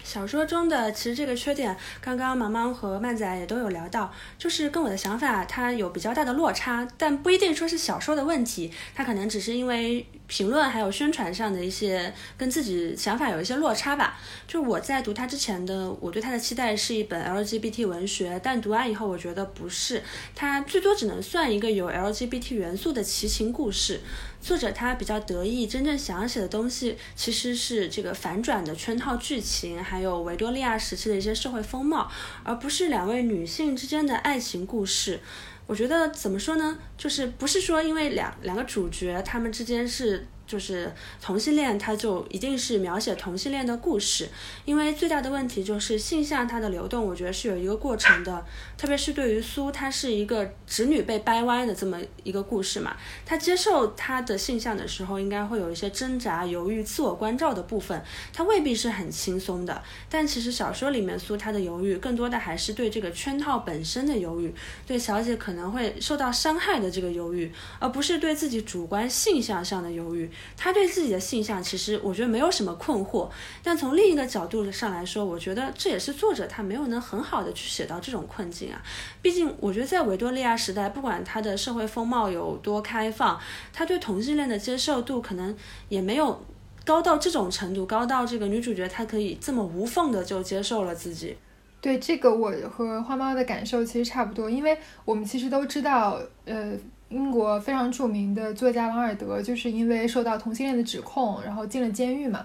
[0.03, 14.19] 小说中的其实这个缺点，刚刚毛毛和曼仔也都有聊到，就是跟我的想法它有比较大的落差，但不一定说是小说的问题，它可能只是因为评论还有宣传上的一些跟自己想法有一些落差吧。
[14.47, 20.01] 就我在读它之前的，我对它的期待是一本 LGBT 文学，但读完以后我觉得不是，
[20.33, 24.01] 它最多只能算一个有 LGBT 元素的奇情故事。
[24.41, 32.11] 作者他比较得意，真正想写的东西其实是这个反转的圈套剧情，还有维多利亚时期的一些社会风貌，
[32.43, 35.21] 而不是两位女性之间的爱情故事。
[35.67, 36.77] 我觉得怎么说呢？
[36.97, 40.25] 就是不是说因为两两个主角他们之间是。
[40.53, 44.29] 就是同性恋，它就一定是描写同性恋的故事，
[44.65, 48.45] 因为最大的问题就是性向它的流动，我觉得是有一个过程的。
[48.77, 57.99] 特别是对于苏，她是一个直女被掰弯的这么一个故事嘛，她接受她的性向的时候，应该会有一些挣扎、犹豫、自我关照的部分，
[58.31, 59.81] 她未必是很轻松的。
[60.07, 64.53] 但其实小说里面苏她的犹豫，更多的还是对这个圈套本身的犹豫，
[64.85, 70.29] 对小姐可能会受到伤害的这个犹豫，而不是对自己主观性向上的犹豫。
[70.55, 73.29] 他对自己的性向其实我觉得没有什么困惑，
[73.63, 78.81] 但从另一个角度上来说，我觉得这也是作者他没有能很好的去写到这种困境啊。
[79.21, 83.39] 毕竟我觉得在维多利亚时代，不管他的社会风貌有多开放，
[83.71, 85.55] 他对同性恋的接受度可能
[85.89, 86.43] 也没有
[86.85, 91.35] 高到这种程度，高到这个女主角她可以这么无缝的就接受了自己。
[91.81, 96.73] 对这个我和花猫的感受其实差不多，因为我们其实都知道，呃。
[97.13, 102.43] 英国非常著名的作家王尔德，就是因为受到同性恋的指控，然后进了监狱嘛。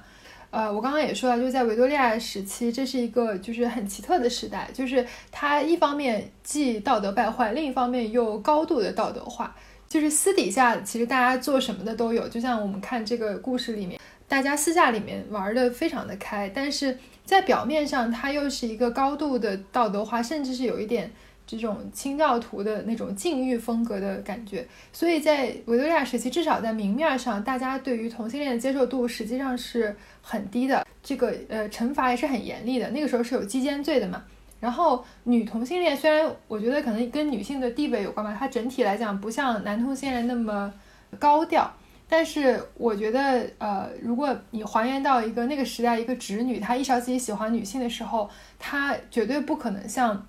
[0.50, 9.56] 呃，我刚刚也说了，就是在维多利亚时期，这是一个就是很奇特的时代，就是它一方面既道德败坏，另一方面又高度的道德化。
[9.88, 21.10] 就是私底下其实大家做什么的都有，就像我们看这个故事里面，大家私下里面玩的非常的开，但是在表面上，它又是一个高度的道德化，甚至是有一点。
[21.56, 30.86] 这种清教徒的那种禁欲风格的感觉，所以在维多利亚时期，至少在明面上，大家对于同性恋的接受度实际上是很低的。
[31.02, 34.22] 这个呃惩罚也是很严厉的，那个时候是有鸡奸罪的嘛。
[34.60, 40.70] 然后女同性恋虽然我觉得可能跟女性的地位有关吧，它整体来讲不像男同性恋那么
[41.18, 41.72] 高调，
[42.10, 50.26] 但是我觉得呃，如果你还原到一个那个时代，一个直女她意识到自己喜欢女性的时候，她绝对不可能像。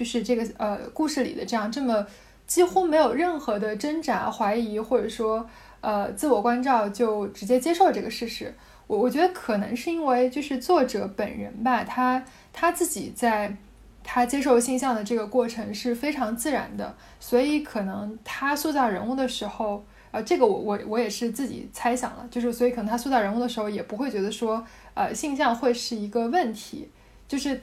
[0.00, 2.06] 就是这个呃故事里的这样这么
[2.46, 5.46] 几乎没有任何的挣扎、怀疑，或者说
[5.82, 8.54] 呃自我关照，就直接接受这个事实。
[8.86, 13.54] 我我觉得可能是因为就是作者本人吧，他他自己在
[14.02, 26.88] 他接受性向的这个过程是非常自然的，所以可能他塑造人物的时候，呃，这个我我我也是自己猜想了，就是所以可能他塑造人物的时候也不会觉得说呃性向会是一个问题，
[27.28, 27.60] 就是。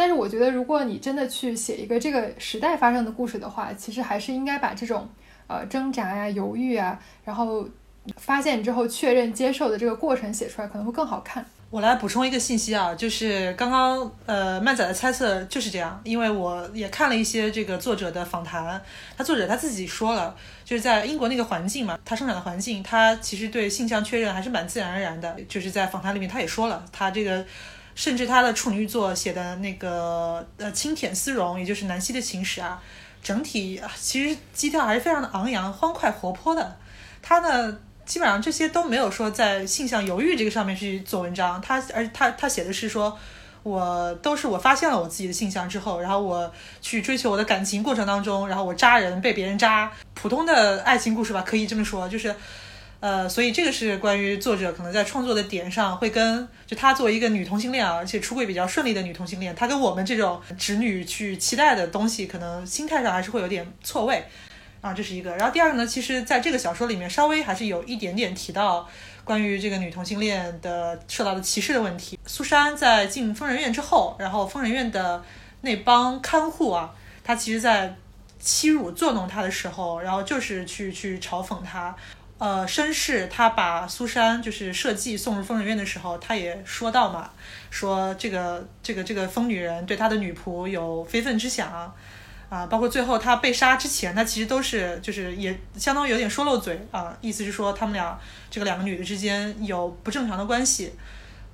[0.00, 5.06] 但是我觉得，如果你真的去写一个这个时代发生的故事的话，其实还是应该把这种
[5.46, 7.68] 呃挣扎呀、犹豫啊，然后
[8.16, 11.44] 发现之后确认、接受的这个过程写出来，可能会更好看。
[11.68, 18.82] 我来补充一个信息啊，就是刚刚呃曼仔的猜测就是这样，因为我也看了一些这个作者的访谈，
[19.18, 20.34] 他作者他自己说了，
[20.64, 27.44] 就是在英国那个环境嘛，他生长的环境，他其实对性向确认还是蛮自然而然的，就是在访谈里面他也说了，他这个。
[28.00, 32.82] 甚至他的处女作写的那个呃轻舔丝绒，也就是南希的情史啊，
[33.22, 36.78] 整体其实基调还是非常的昂扬、欢快、活泼的。
[37.20, 41.60] 他呢，基本上这些都没有说在性向犹豫这个上面去做文章。
[41.60, 43.14] 他而他他写的是说，
[43.62, 52.34] 我都是我发现了我自己的性向之后，然后我去追求我的感情过程当中，然后我扎人被别人扎，普通的爱情故事吧，可以这么说，就是。
[53.00, 64.22] 呃，所以这个是关于作者可能在创作的点上会跟就她作为一个女同性恋啊，而且出柜比较顺利的女同性恋，她跟我们这种直女去期待的东西，可能心态上还是会有点错位
[64.82, 65.34] 啊，这是一个。
[65.36, 68.86] 然后第二个呢，其实在这个小说里面稍微还是有一点点提到
[69.24, 72.18] 关于这个女同性恋的受到的歧视的问题。
[72.26, 75.24] 苏珊在进疯人院之后，然后疯人院的
[75.62, 76.92] 那帮看护啊，
[77.24, 77.96] 他其实在
[78.38, 81.96] 欺辱作弄她的时候，然后就是去去嘲讽她。
[82.40, 87.30] 呃，绅士他把苏珊就是设计送入疯人院的时候，他也说到嘛，
[87.68, 91.70] 说这个这个这个疯女人对他的女仆有非分之想，
[92.48, 98.18] 啊，包括最后他被杀之前，他其实都是就是也相当于有点说漏嘴啊，意思是说他们俩
[98.50, 100.94] 这个两个女的之间有不正常的关系，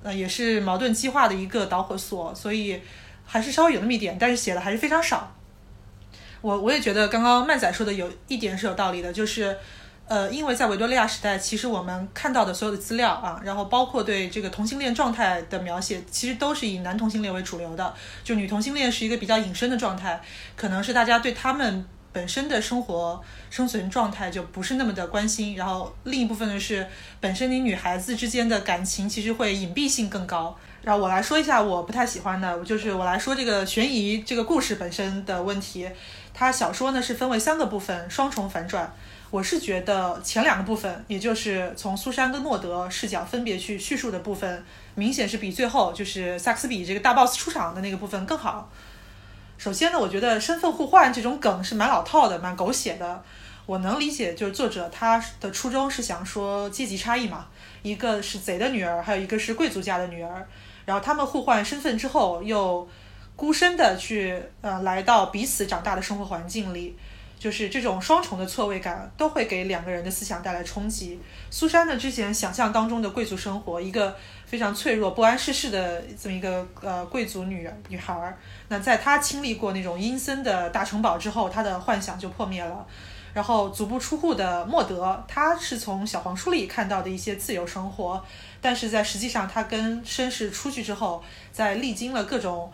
[0.03, 2.81] 呃，也是矛盾激化的一个导火索，所以
[3.25, 5.35] 还是稍微有那么一点，但是写的还是非常少。
[6.39, 9.57] 我我也觉得刚刚曼仔说的有一点是有道理的，就是。
[10.07, 17.93] 呃，因为在维多利亚时代，其实我们看到的所有的资料啊，然后包括对这个同性恋状态的描写，其实都是以男同性恋为主流的。
[18.23, 20.21] 就女同性恋是一个比较隐身的状态，
[20.55, 25.57] 可能是大家对他们本身的生活生存状态就不是那么的关心。
[25.57, 26.87] 然后另一部分呢是，
[27.19, 30.57] 本身你女孩子之间的感情其实会隐蔽性更高。
[30.83, 35.89] 然后我来说一下我不太喜欢的，就是我来说这个悬疑这个故事本身的问题。
[36.33, 38.89] 它小说呢是分为三个部分，双重反转。
[39.29, 44.63] 我是觉得前两个部分，也就是从苏珊跟诺德视角分别去叙述的部分，
[44.95, 48.71] 明显是比最后就是萨克斯比这个大 boss 出场的那个部分更好。
[49.57, 53.21] 首先呢，我觉得身份互换这种梗是蛮老套的，蛮狗血的。
[53.65, 57.47] 我能理解，就是作者他的初衷是想说阶级差异嘛，
[57.81, 60.47] 一个是贼的女儿，还有一个是贵族家的女儿，
[60.85, 62.87] 然后他们互换身份之后，又
[63.35, 66.95] 孤身的去呃来到彼此长大的生活环境里。
[67.39, 71.19] 就是这种双重的错位感，都会给两个人的思想带来冲击。
[71.49, 78.37] 苏珊呢，之前想象当中的贵族生活，一个非常脆弱、不谙世事的这么一个呃贵族女女孩儿，
[78.69, 82.85] 那在她经历过那种阴森的大城堡之后，她的幻想就破灭了。
[83.33, 88.25] 然后足不出户的莫德，他是从小黄书里看到的一些自由生活，
[88.59, 92.71] 但是在实际上，他跟绅士出去之后，在历经了各种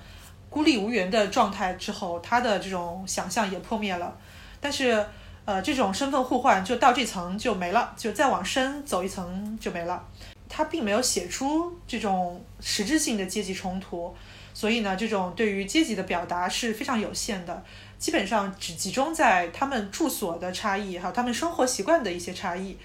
[0.49, 4.15] 孤立无援的状态之后，他的这种想象也破灭了。
[4.63, 5.05] 但是，
[5.43, 10.01] 呃，这种身份互换就到这层就没了，就再往深走一层就没了。
[10.47, 14.15] 他并没有写出这种实质性的阶级冲突，
[14.53, 17.61] 所以呢，这种对于阶级的表达是非常有限的，
[17.99, 22.77] 基本上只集中在他们住所的差异，还有他们生活习惯的一些差异。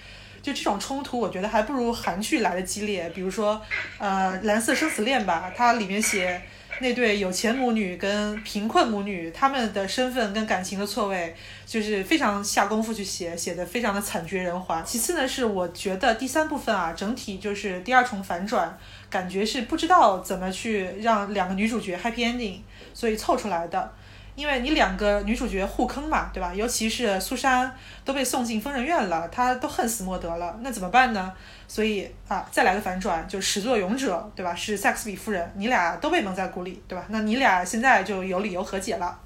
[0.43, 3.09] 就这种冲突，我觉得还不如韩剧来的激烈。
[3.11, 3.62] 比如说，
[3.99, 6.43] 呃，《蓝色生死恋》吧，它里面写。
[6.81, 11.35] 那对有钱母女跟贫困母女，他们的身份跟感情的错位，
[11.67, 14.85] 就是非常下功夫去写，写的非常的惨绝人寰。
[14.85, 18.79] 其次呢，是我觉得第三部分啊，整体就是第二重反转，
[19.11, 22.61] 感觉是不知道怎么去让两个女主角 happy ending，
[22.95, 23.93] 所以凑出来的。
[24.38, 26.55] 因为你两个女主角互坑嘛，对吧？
[26.55, 27.74] 尤其是苏珊
[28.05, 31.33] 都被送进疯人院了，她都恨死莫德了，那怎么办呢？
[31.66, 34.55] 所以啊，再来个反转，就始作俑者，对吧？
[34.55, 37.05] 是萨克斯比夫人，你俩都被蒙在鼓里，对吧？
[37.09, 39.18] 那你俩现在就有理由和解了。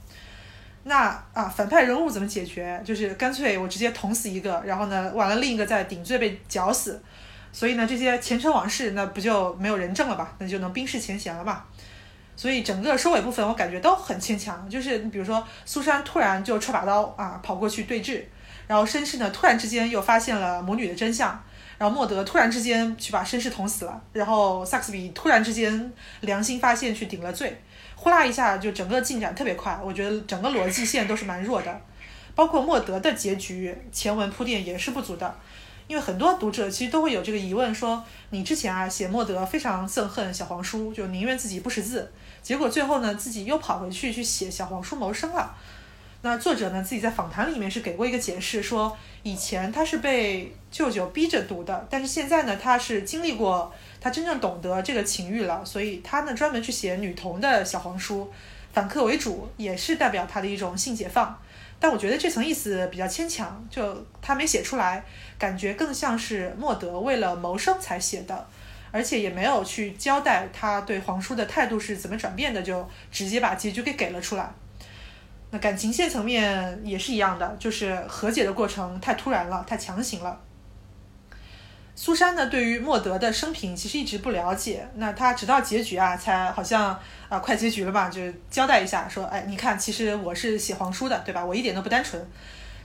[0.85, 2.81] 那啊，反派人物怎么解决？
[2.83, 7.03] 就是干脆我直接捅死一个，然后呢，完了另一个再顶罪被绞死。
[7.53, 10.33] 所以呢，这些前尘往事，那不就没有人证了吧？
[10.39, 11.63] 那就能冰释前嫌了嘛。
[12.35, 18.23] 所以整个收尾部分我感觉都很牵强，就是你比如说苏珊突然就揣把刀啊跑过去对峙，
[18.67, 21.41] 然后绅士呢突然之间又发现了母女的真相，
[21.79, 27.61] 然后莫德突然之间去把绅士捅死了，然后萨克斯比突然之间良心发现去顶了罪，
[27.95, 31.81] 呼啦一下就整个进展特别快，我觉得整个逻辑线都是蛮弱的，
[32.35, 35.35] 包括莫德的结局前文铺垫也是不足的。
[35.89, 42.11] 因为很多读者其实都会有这个疑问，说你之前啊写莫德非常憎恨小黄书，就宁愿自己不识字，
[42.43, 45.55] 结果最后呢自己又跑回去去写小黄书谋生了。
[46.25, 58.33] 那作者呢自己在访谈里面是给过一个解释，说以前他是被舅舅逼着读的，但是现在呢他是经历过，他真正懂得这个情欲了，所以他呢专门去写女童的小黄书，
[58.73, 61.37] 反客为主，也是代表他的一种性解放。
[61.81, 65.05] 但我觉得这层意思比较牵强，就他没写出来，
[65.37, 68.47] 感觉更像是莫德为了谋生才写的，
[68.93, 74.49] 而且也没有去交代他对皇叔的态度是怎么转变的，就直接把结局给给了出来。
[75.51, 80.39] 那感情线层面也是一样的，就是和解的过程太突然了，太强行了。
[81.95, 91.45] 苏珊呢，对于莫德的生平其实一直不了解，那他直到结局啊，才好像啊快结局了吧，就交代一下说，哎，你看，其实我是写皇叔的，对吧？
[91.45, 92.27] 我一点都不单纯，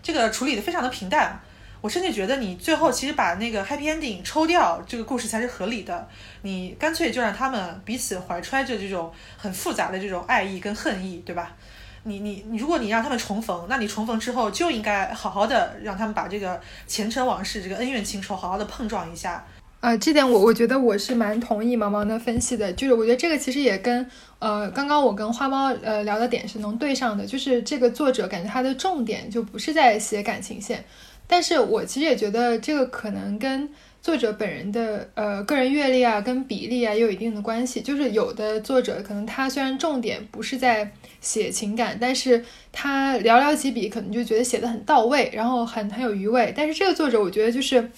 [0.04, 1.40] 这个处理的非常的平淡。
[1.88, 6.06] 我甚至觉得你最后其实把那个 happy ending 抽掉，这个故事才是合理的。
[6.42, 11.56] 你干脆就让他们彼此怀揣着这种很复杂的这种爱意跟恨意，对吧？
[12.04, 19.46] 你你你，如果你让他们重逢，那你重逢之后就应该好好的让他们把这个前尘往事、这个恩怨情仇好好的碰撞一下。
[19.80, 24.06] 呃，这点我我觉得我是蛮同意毛毛的分析的，就是我觉得这个其实也跟
[24.40, 30.84] 呃刚刚我跟花猫呃聊的点是能对上的，就是这个作者感觉他的重点就不是在写感情线，
[31.28, 33.70] 但是我其实也觉得这个可能跟。
[34.00, 37.82] 作者本人的呃个人阅历啊，跟比例啊也有一定的关系。
[37.82, 46.54] 就是有的作者可能他虽然重点不是在写情感，但是他寥寥几笔可能就觉得写的很到位，然后很很有余味。
[46.56, 47.92] 但是这个作者我觉得就是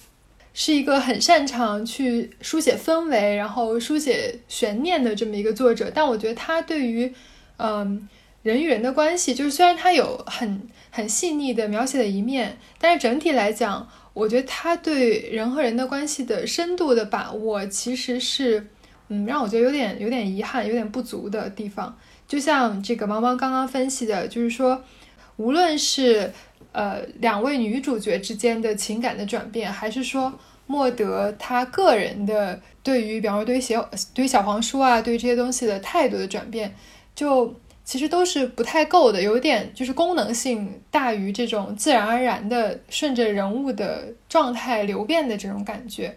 [0.52, 5.92] 是一个很擅长去书写氛围，然后书写悬念的这么一个作者。
[5.94, 7.12] 但我觉得他对于
[7.58, 8.08] 嗯
[8.42, 18.66] 人与人的关系，就是虽然它有很很细腻的描写的一面，但是整体来讲，我觉得他对人和人的关系的深度的把握，其实是，
[19.08, 21.94] 嗯，让我觉得有点有点遗憾、有点不足的地方。
[22.26, 24.82] 就像这个毛毛刚刚分析的，就是说，
[25.36, 26.32] 无论是
[26.72, 30.32] 呃两位女主角之间的情感的转变，还是说
[30.66, 36.74] 莫德他个人的对于，比方说对于小对于小黄书啊，对于这些东西的态度的转变，
[37.14, 37.54] 就。
[37.90, 46.16] 其实都是不太够的，有点就是功能性大于这种自然而然的顺着人物的状态流变的这种感觉，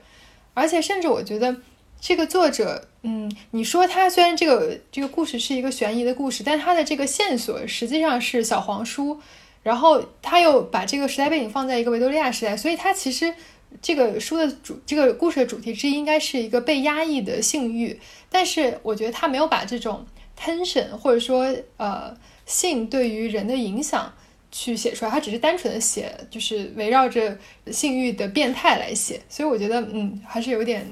[0.53, 1.57] 而且甚至我觉得
[1.99, 9.19] 这个作者，嗯，你说他虽然这个这个故事是一个悬疑的故事，但他的这个线索实际上是小黄书，
[9.63, 13.33] 然后他又把这个时代背景放在一个维多利亚时代，所以他其实
[13.81, 17.99] 这个书的主这个故事的主题之一应该是一个被压抑的性欲，
[18.29, 20.05] 但是我觉得他没有把这种。
[20.43, 22.13] tension，或者说呃
[22.45, 24.11] 性对于人的影响
[24.51, 27.37] 去写出来，他只是单纯的写，就是围绕着
[27.67, 30.85] 性欲的变态来写，所以我觉得嗯还是有点，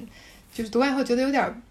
[0.54, 1.62] 就是读完以后觉得有点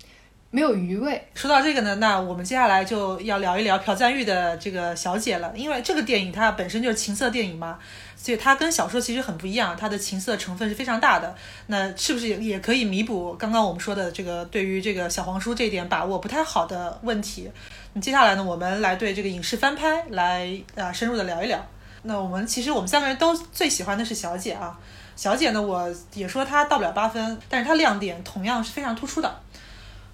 [0.50, 1.22] 没有余味。
[1.34, 7.78] 说到这个呢，那我们接下来就要聊一聊朴赞玉的这个小姐了，因为这个电影它本身就是情色电影嘛。
[8.22, 11.34] 所以它跟小说其实很不一样，它的情色成分是非常大的。
[11.68, 17.50] 那是不是也也可以弥补刚刚我们说的这个对于这个小黄书这一点把握不太好的问题？
[17.94, 21.64] 那接下来呢，我们来对这个影视翻拍来啊深入的聊一聊。
[22.02, 24.78] 那我们其实我们三个人都最喜欢的是小姐啊，
[25.16, 29.40] 小姐呢我也说她到不了八分，但是她亮点同样是非常突出的。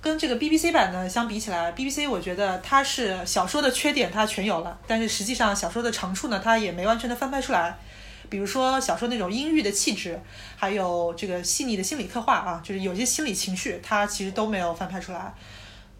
[0.06, 7.76] 跟这个 BBC 版呢相比起来，BBC 我觉得它是小说的缺点它全有了，但是实际上小说的长处呢它也没完全的翻拍出来。
[8.30, 10.20] 比如说小说那种阴郁的气质，
[10.54, 15.34] 还有这个细腻的心理刻画啊，就是有些心理情绪，它其实都没有翻拍出来。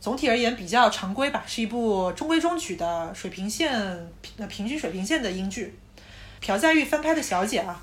[0.01, 5.77] 总体而言比较常规吧，是一部中规中矩的水平线平平均水平线的英剧。
[6.41, 7.83] 朴赞玉翻拍的小姐啊，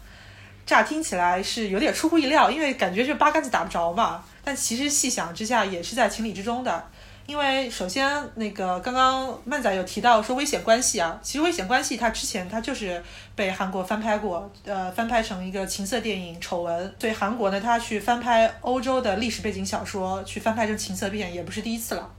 [0.66, 4.24] 乍听起来是有点出乎意料，因为感觉就八竿子打不着嘛。
[4.44, 6.86] 但其实细想之下，也是在情理之中的。
[7.26, 13.02] 因为首先，那个刚刚曼仔有提到说危险关系啊，其实危险关系它之前它就是
[13.34, 22.12] 被韩国翻拍过，呃，翻拍成一个情色电影《丑闻》，所以韩国呢，它去翻拍欧洲的历史背景小说，去翻拍成情色片也不是第一次了。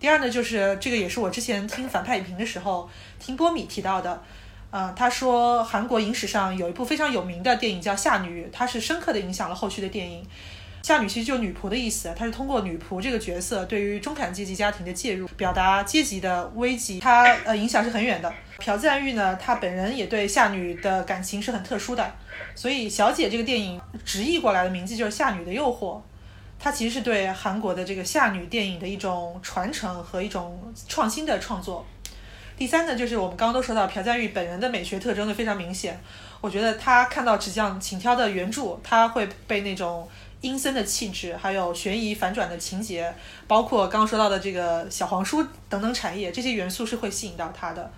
[0.00, 2.90] 第二呢，就是这个也是我之前听反派影评的时候
[3.20, 4.20] 听波米提到的，
[4.72, 10.26] 嗯，他说韩国影史上有一部非常有名的电影叫《夏女》，它是深刻的影响了后续的电影。
[10.82, 18.32] 夏女其实就女仆的意思，她是通过女仆这个角色对于中产阶级家庭的介入，表达阶级的危机，她呃影响是很远的。
[18.58, 22.12] 朴赞玉呢，她本人也对夏女的感情是很特殊的，
[22.56, 25.98] 所以小姐这个电影直译过来的名字就是《夏女的诱惑》，
[26.58, 31.86] 它其实是对韩国的这个夏女电影的一种传承和一种创新的创作。
[32.56, 36.00] 第三呢，就是我们刚刚都说到朴赞玉本人的美学特征就非常明显，
[36.40, 40.08] 我觉得他看到纸匠请挑的原著，他会被那种。
[40.42, 43.12] 阴森的气质，还有悬疑反转的情节，
[43.48, 47.90] 包括刚刚说到的这个小黄书等等产业，这些元素是会吸引到他的。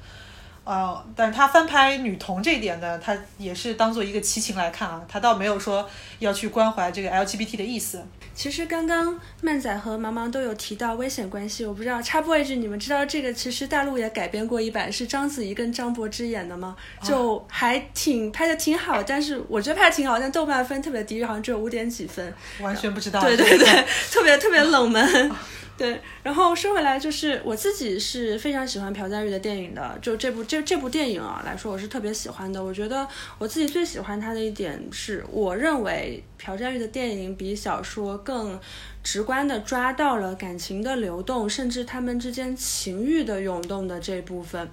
[0.65, 5.87] 呃，但是他翻拍女童这一点呢，他也是当做一个奇情来看啊，他倒没有说
[6.21, 8.03] 要去关怀这个 LGBT 的意思。
[8.35, 16.77] 其实刚刚曼仔和茫茫都有提到危险关系，我不知道插播一句，你们知道这个其实大陆也改编过一版，是章子怡跟张柏芝演的吗？
[17.03, 22.35] 就还挺拍的挺好，但是我觉得拍的挺好，但豆瓣分特别低，好像只有五点几分。
[22.61, 23.21] 完全不知道。
[23.21, 23.67] 对对对，
[24.11, 25.31] 特别特别冷门。
[25.77, 29.99] 对，然后说回来，就是我自己是非常喜欢朴赞玉的电影的。
[30.01, 32.63] 就这部这这部电影啊来说，我是特别喜欢的。
[32.63, 33.07] 我觉得
[33.39, 38.61] 我自己最喜欢他的一点是，我认为朴赞玉的电影比小说更
[39.03, 44.71] 直观的抓到了感情的流动，甚至他们之间情欲的涌动的这部分。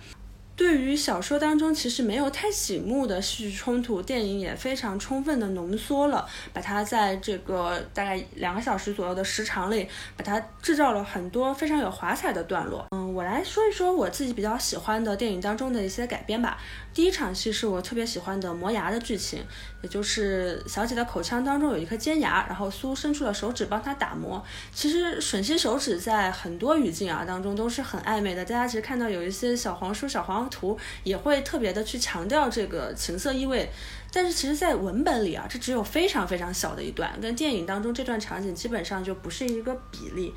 [0.62, 12.86] 对于小说当中其实没有太醒目的戏剧冲突，电影也非常充分的浓缩了，把它在这个大概两个小时左右的时长里，把它制造了很多非常有华彩的段落。
[12.92, 16.60] 嗯，我来说一说我自己比较喜欢的电影当中的一些改编吧。
[16.94, 19.42] 第一场戏是我特别喜欢的磨牙的剧情，
[19.82, 24.44] 也就是小姐的口腔当中有一颗尖牙，然后苏伸出了手指帮她打磨。
[24.74, 33.70] 其实吮吸手指在很多语境啊当中都是很暧昧的，大家其实看到有一些小黄书、小黄图也会特别的去强调这个情色意味
[34.12, 40.34] 但是其实，在文本里啊，这只有非常非常小的一段，跟电影当中这段场景基本上就不是一个比例。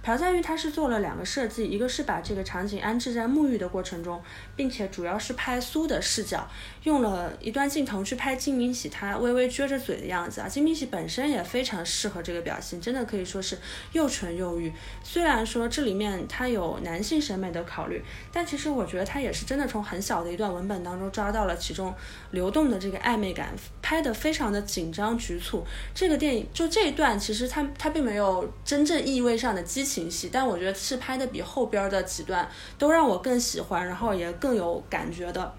[0.00, 4.22] 朴赞玉他是做了两个设计，一个是把这个场景安置在沐浴的过程中，
[4.56, 6.48] 并且主要是拍苏的视角，
[6.84, 10.48] 用了一段镜头去拍金明喜他微微撅着嘴的样子啊。
[10.48, 13.58] 金明喜本身也非常适合这个表情，真的可以说是
[13.92, 14.72] 又纯又欲。
[15.02, 21.92] 虽然说这里面他有男性审美的考虑，但其实我觉得他也是真的从很小的一段文本当中抓到了其中
[22.30, 25.66] 流动的这个暧昧感，拍的非常的紧张局促。
[25.94, 29.97] 这个电影就这一段，其实他他并没有真正意味上的激情。
[29.98, 35.52] 情绪，但我觉得是拍的比后边的几段都让我更喜欢，然后也更有感觉的。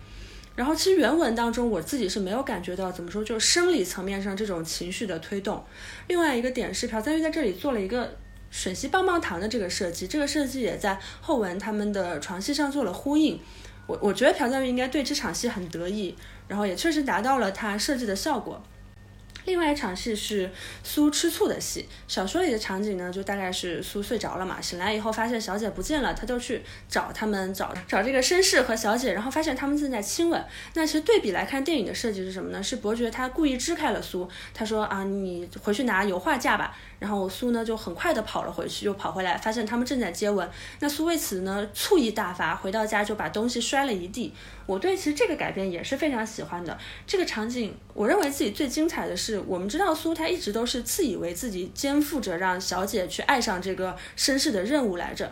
[0.56, 5.62] 然后其实原文当中我自己是没有感觉到怎么说，就是生理层面上这种情绪的推动。
[6.08, 8.10] 另外一个点是朴赞玉在这里做了一个
[8.52, 13.40] 吮吸棒棒糖的这个设计，这个设计也在后文他们的床戏上做了呼应。
[13.88, 16.16] 我我觉得朴赞玉应该对这场戏很得意，
[16.48, 18.62] 然后也确实达到了他设计的效果。
[19.50, 20.48] 另外一场戏是
[20.84, 30.46] 苏吃醋的戏，小说里的场景呢，就大概是苏睡着了嘛，醒来以后发现小姐不见了，他就去找他们，找找这个绅士和小姐，然后发现他们正在亲吻。
[30.76, 32.62] 那其实对比来看，电影的设计是什么呢？
[32.62, 36.78] 是伯爵他故意支开了苏，他说啊，你回去拿油画架吧。
[37.00, 40.48] 然后苏呢就很快的跑了回去，又跑回来，发现他们正在接吻。
[40.80, 44.34] 那苏为此呢醋意大发，回到家就把东西摔了一地。
[44.66, 46.78] 我对其实这个改编也是非常喜欢的。
[47.08, 55.32] 这个场景，我认为自己最精彩的是，我们知道苏他一直都是自以为自己肩负着让小姐去爱上这个绅士的任务来着。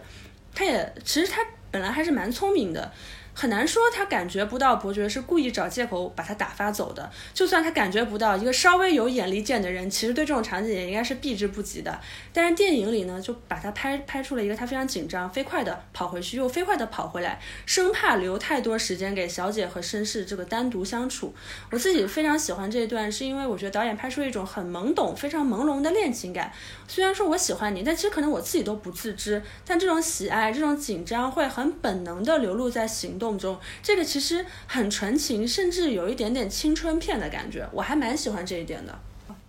[0.55, 2.91] 他也其实他本来还是蛮聪明的。
[3.39, 7.07] 很难说他感觉不到伯爵是故意找借口把他打发走的。
[7.35, 11.99] 就算他感觉不到，一个稍微有眼力见的人，其实对这种场景也应该是避之不及的。
[12.33, 21.31] 但是电影里呢，就把他拍拍出了一个他非常紧张、飞快的跑回去，又飞快的跑回来，生怕留太多时间给小姐和绅士这个单独相处。
[21.69, 26.51] 我自己非常喜欢这一段，是因为我觉得导演拍出一种很懵懂、非常朦胧的恋情感。
[26.87, 29.39] 虽然说我喜欢你，但其实可能我自己都不自知。
[29.63, 33.26] 但这种喜爱、这种紧张会很本能的流露在行动。
[33.27, 38.97] 梦中，这个其实很纯情，甚至有一点点青春片的感觉，我还蛮喜欢这一点的。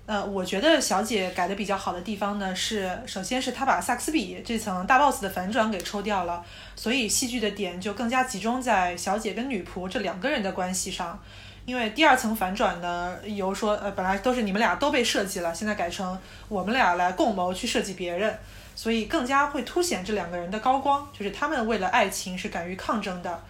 [0.07, 6.43] 呃，我觉得小姐改的比较好的地方呢，是首先是她把萨克斯比这层大 boss 的反转给抽掉了，
[6.74, 11.22] 所以戏剧的点就更加集中在小姐跟女仆这两个人的关系上。
[11.66, 16.18] 因为第二层反转呢，由说呃本来都是你们俩都被设计了，现在改成
[16.49, 18.35] 我们俩来共谋去设计别人，
[18.74, 23.43] 所以更加会凸显这两个人的高光，就是他们为了爱情是敢于抗争的。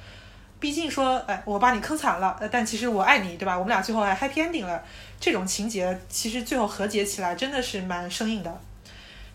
[0.61, 3.55] 毕竟说，哎，我把你坑惨了，呃但其实我爱你，对吧？
[3.57, 4.83] 我们俩最后还 happy ending 了，
[5.21, 8.61] 这种情节其实最后和解起来真的是蛮生硬的。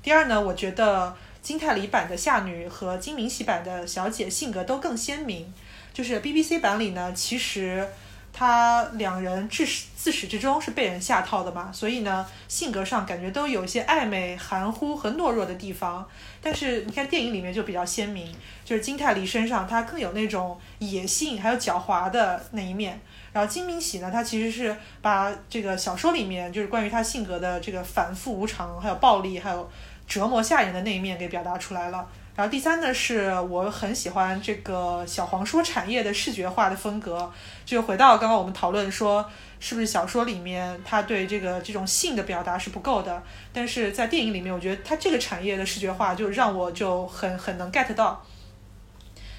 [0.02, 5.54] 第二呢，我觉得金泰梨版的夏女和金明喜版的小姐性格都更鲜明，
[5.94, 7.88] 就是 BBC 版里呢，其实。
[8.36, 16.10] 他两人至始自始至终是被人下套的嘛，所以呢，性格上感觉都有一些暧昧、含糊和懦弱的地方。
[16.44, 18.30] 但是你看电影里面就比较鲜明，
[18.66, 23.00] 就是金泰梨身上他更有那种野性，还有狡猾的那一面。
[23.32, 29.68] 然后金明喜呢，他其实是把这个小说里面就是关于他性格的这个反复无常，还有暴力，还有
[30.06, 32.06] 折磨下人的那一面给表达出来了。
[32.36, 37.32] 然后第三呢，是我很喜欢这个小黄书产业的视觉化的风格。
[37.64, 39.28] 就回到刚刚我们讨论说，
[39.64, 43.24] 是不是小说里面他对这个这种性的表达是不够的？
[43.54, 48.22] 但是在电影里面，我觉得他这个产业的视觉化就让我就很很能 get 到。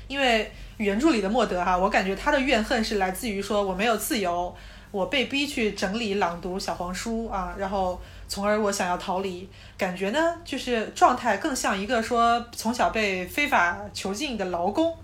[0.08, 4.56] 因为原著里的莫德哈，我感觉他的怨恨是来自于说我没有自由，
[4.90, 8.00] 我被逼去整理朗读小黄书啊，然后。
[8.26, 9.46] 从而我想要逃离，
[9.76, 14.96] 感觉呢就是状态更像一个说从小被非法囚禁的劳工，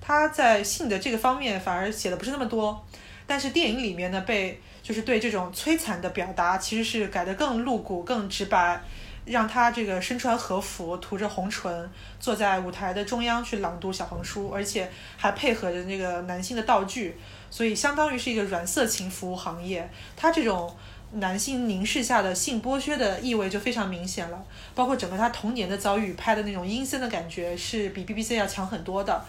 [0.00, 2.86] 他在性的这个方面反而写的不是那么多，
[3.30, 8.82] 但是电影里面呢被就是对这种摧残的表达其实是改得更露骨、更直白，
[9.24, 17.16] 让他这个身穿和服、涂着红唇，坐在舞台的中央去朗读小黄书，而且还配合着那个男性的道具，
[17.50, 20.74] 所以相当于是一个软色情服务行业，他这种。
[21.14, 24.40] 男性凝视下的性剥削的意味就非常明显了，
[24.76, 29.20] 包括整个他童年的遭遇拍的那种阴森的感觉是比 BBC 要强很多的，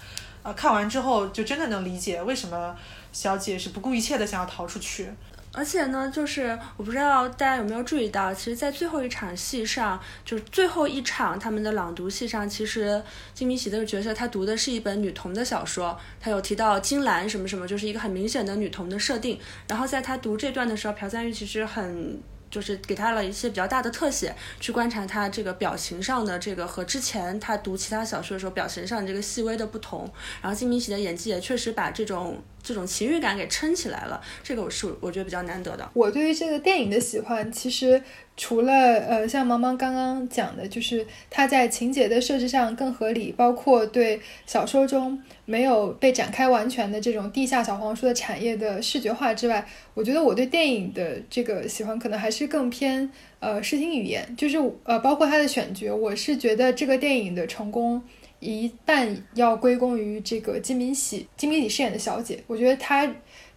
[0.43, 2.77] 呃，看完之后就真的能理解为什么
[3.11, 5.09] 小姐是不顾一切的想要逃出去。
[5.53, 13.03] 而且呢，就是我不知道大家有没有注意到，其实，在最后一场戏上，就是最后一场他们的朗读戏上，其实
[13.33, 19.37] 金明喜这个角色他读的是一本女童的小说，他有提到金兰什么什么，就是一个很明显的女童的设定。
[19.67, 22.21] 然后在他读这段的时候，朴赞玉其实很。
[22.49, 30.01] 就是给他了一些比较大的特写，去观察他这个表情上的这个和之前他读其他小说的时候表情上这个细微的不同。
[30.41, 35.89] 然后金明喜的演技也确实把这种这种情欲感给撑起来了，这个我是我觉得比较难得的。
[35.93, 38.01] 我对于这个电影的喜欢，其实
[38.37, 53.09] 除了呃像毛毛刚刚讲的，就是它在情节的设置上更合理，包括对小说中没有被展开完全的这种地下小黄书的产业的视觉化之外，我觉得我对电影的这个喜欢可能还是更偏
[53.39, 58.01] 呃视听语言，就是呃包括它的选角，我是觉得这个电影的成功。
[58.41, 63.07] 一半要归功于这个金敏喜，金敏喜饰演的小姐，我觉得她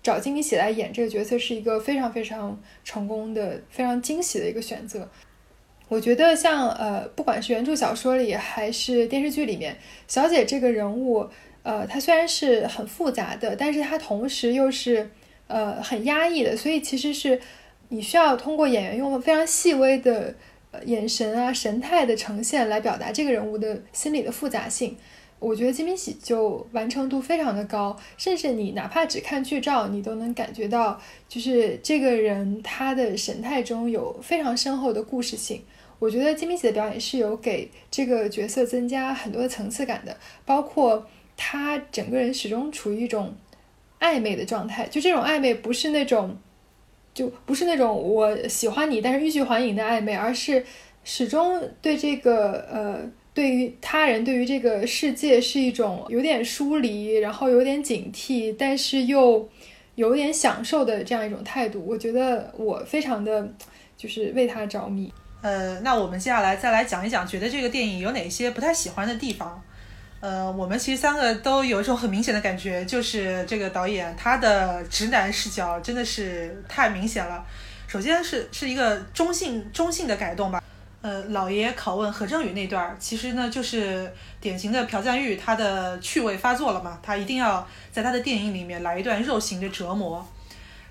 [0.02, 5.08] 找金敏喜来演这个角色是一个非常非常成功的、非常惊喜的一个选择。
[5.88, 9.74] 我觉得像呃，不管是原著小说里还是电视剧里面，
[10.06, 11.26] 小姐这个人物，
[11.62, 15.10] 呃，她虽然是很复杂的，但是她同时又是
[15.46, 17.40] 呃很压抑的，所以其实是
[17.88, 20.34] 你需要通过演员用非常细微的。
[20.84, 24.96] 眼神啊，神态的呈现来表达这个人物的心理的复杂性，
[25.38, 35.62] 我觉得金敏喜就完成度非常的高，甚至你哪怕只看剧照，你都能感觉到，就是这个人他的神态中有非常深厚的故事性。
[35.98, 41.06] 我觉得金敏喜的表演是有给这个角色增加很多的层次感的，包括
[41.36, 43.34] 他整个人始终处于一种
[44.00, 46.36] 暧昧的状态，就这种暧昧不是那种。
[47.14, 50.66] 就不是那种我喜欢你，但是欲拒还迎的暧昧，而是
[51.04, 59.48] 始终对这个呃，对于他人，对于这个世界是一种有点疏离，然后有点警惕，但是又
[59.94, 61.84] 有点享受的这样一种态度。
[61.86, 63.48] 我觉得我非常的
[63.96, 65.12] 就是为他着迷。
[65.40, 69.62] 呃，那我们接下来再来讲一讲，觉得这个电影有哪些不太喜欢的地方。
[70.24, 77.44] 呃，我们其实三个都有一种很明显的感觉，就是这个导演他的直男视角真的是太明显了。
[77.86, 80.62] 首先是是一个中性中性的改动吧。
[81.02, 84.10] 呃，老爷拷问何正宇那段，其实呢就是
[84.40, 90.26] 典型的朴赞玉他的趣味发作了嘛，他一定要在他的电影里面来一段肉刑的折磨。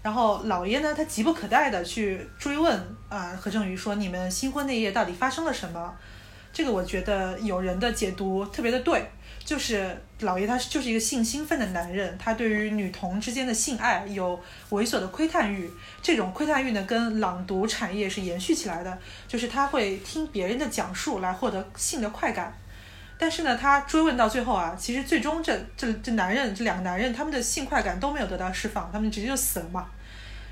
[0.04, 2.80] 然后老爷呢，他急不可待的去追问
[3.10, 5.92] 啊何正宇说：“你们新婚那夜到底发生了什么？”
[6.54, 9.04] 这个我觉得有人的解读特别的对。
[9.46, 15.70] 就是老爷，他就是一个性兴奋的男人，他对于女童之间的性爱有猥琐的窥探欲。
[16.02, 22.58] 这种窥探欲呢，跟朗读产业是延续起来的，就是他会听别人的讲述来获得性的快感。
[23.18, 29.88] 但是呢，他追问到最后啊，其实最终这这这男人这两个男人他们的性快感都没有得到释放，他们直接就死了嘛。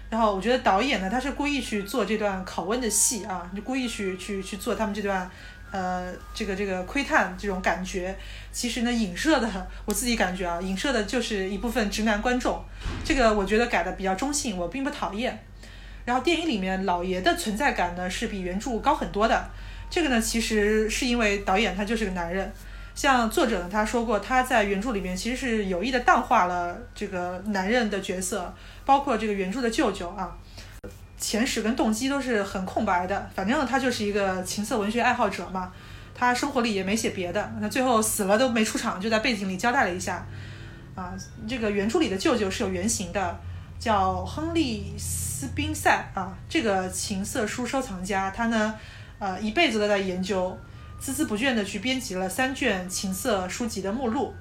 [0.10, 5.32] 然后我觉得导演呢，他是故意去做这段拷问的戏啊，就故意去去去做他们这段。
[5.72, 8.14] 呃，这个这个窥探这种感觉，
[8.52, 12.62] 其实呢，影射的我自己感觉啊，影射的就是一部分直男观众。
[13.06, 15.42] 这个我觉得改的比较中性，我并不讨厌。
[16.04, 19.50] 然后电影里面老爷的存在感呢是比原著高很多的。
[19.90, 22.52] 这个呢，其实是因为导演他就是个男人。
[22.94, 28.54] 像作者呢，他说过他在原著里面其实是有意的淡化了这个男人的角色，
[28.86, 30.36] 包括这个原著的舅舅啊。
[31.22, 35.72] 前史跟动机都是很空白的，反正他就是一个情色文学爱好者嘛，
[36.16, 40.26] 他生活里也没写别的，那最后死了都没出场，就在背景里交代了一下。
[40.96, 41.14] 啊，
[41.48, 43.40] 这个原著里的舅舅是有原型的，
[43.80, 48.74] 叫亨利斯宾塞啊，这个情色书收藏家，他呢，
[49.20, 50.58] 呃，一辈子都在研究，
[51.00, 54.34] 孜孜不倦地去编辑了三卷情色书籍的目录。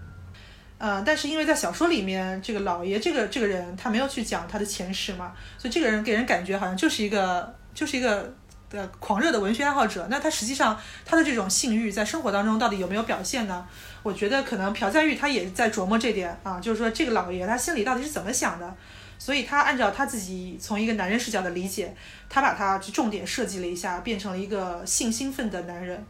[0.81, 8.33] 呃，但是因为在小说里面，这个老爷这个这个人他没有去讲他的前世嘛，所以这个人给人感觉好像就是一个就是一个
[8.71, 10.07] 呃狂热的文学爱好者。
[10.09, 13.69] 那他实际上他的这种性欲在生活当中到底有没有表现呢？
[14.03, 18.75] 我觉得可能朴赞玉他也在琢磨这点啊，就是说这个老爷他心里到底是怎么想的，
[19.19, 21.95] 所以他按照他自己从一个男人视角的理解，
[22.31, 26.03] 他把他去重点设计了一下，变成了一个性兴奋的男人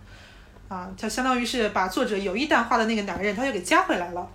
[0.68, 4.30] 啊，他相当于是把作者有意淡化的那个男人，他又给加回来了。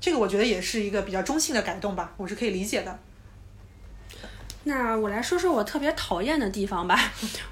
[0.00, 2.98] 这个我觉得也是一个比较中性的改动吧，我是可以理解的。
[4.64, 6.98] 那我来说说我特别讨厌的地方吧。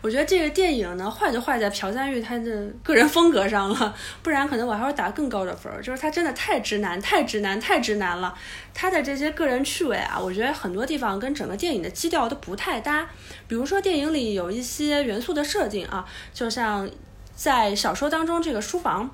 [0.03, 5.83] 我觉得这个电影呢，坏就坏在朴赞玉他的个人风格上了，不然可能我还会打更高的分儿。
[5.83, 8.37] 就是他真的太直男，太直男，太直男了。
[8.75, 13.09] 他的这些个人趣味啊，我觉得很多地方跟整个电影的基调都不太搭。
[13.49, 16.91] 比如说电影里有一些元素的设定啊，就像
[17.35, 19.09] 在小说当中这个书房，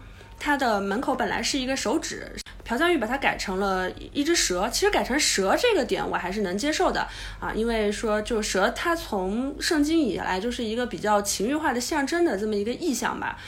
[0.45, 2.27] 它的门口本来是一个手指。
[2.65, 7.07] 朴赞玉把它改成了一只蛇，其实改成蛇这个点我还是能接受的
[7.39, 13.39] 啊，因为说就蛇它从圣经以来就是一个比较情欲化的象征的这么一个意象吧。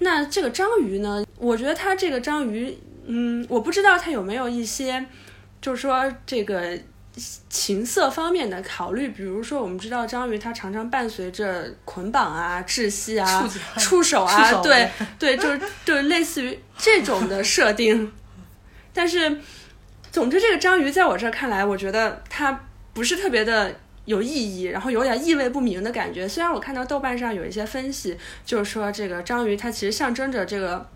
[0.00, 2.76] 那这个章鱼呢，我觉得它这个章鱼，
[3.06, 5.06] 嗯，我不知道它有没有一些，
[5.60, 6.78] 就是说这个
[7.48, 18.10] 情色方面的考虑，比如说我们知道章鱼它常常伴随着捆绑啊、窒息啊、触手啊，对对，就是就是类似于这种的设定。
[18.94, 19.38] 但是，
[20.10, 23.74] 总之，这个章鱼在我这儿看来，我觉得它不是特别的
[24.06, 26.26] 有意义，然后有点意味不明的感觉。
[26.26, 30.88] 虽然我看到豆瓣上有一些分析，就是说这个章鱼它其实象征着这个。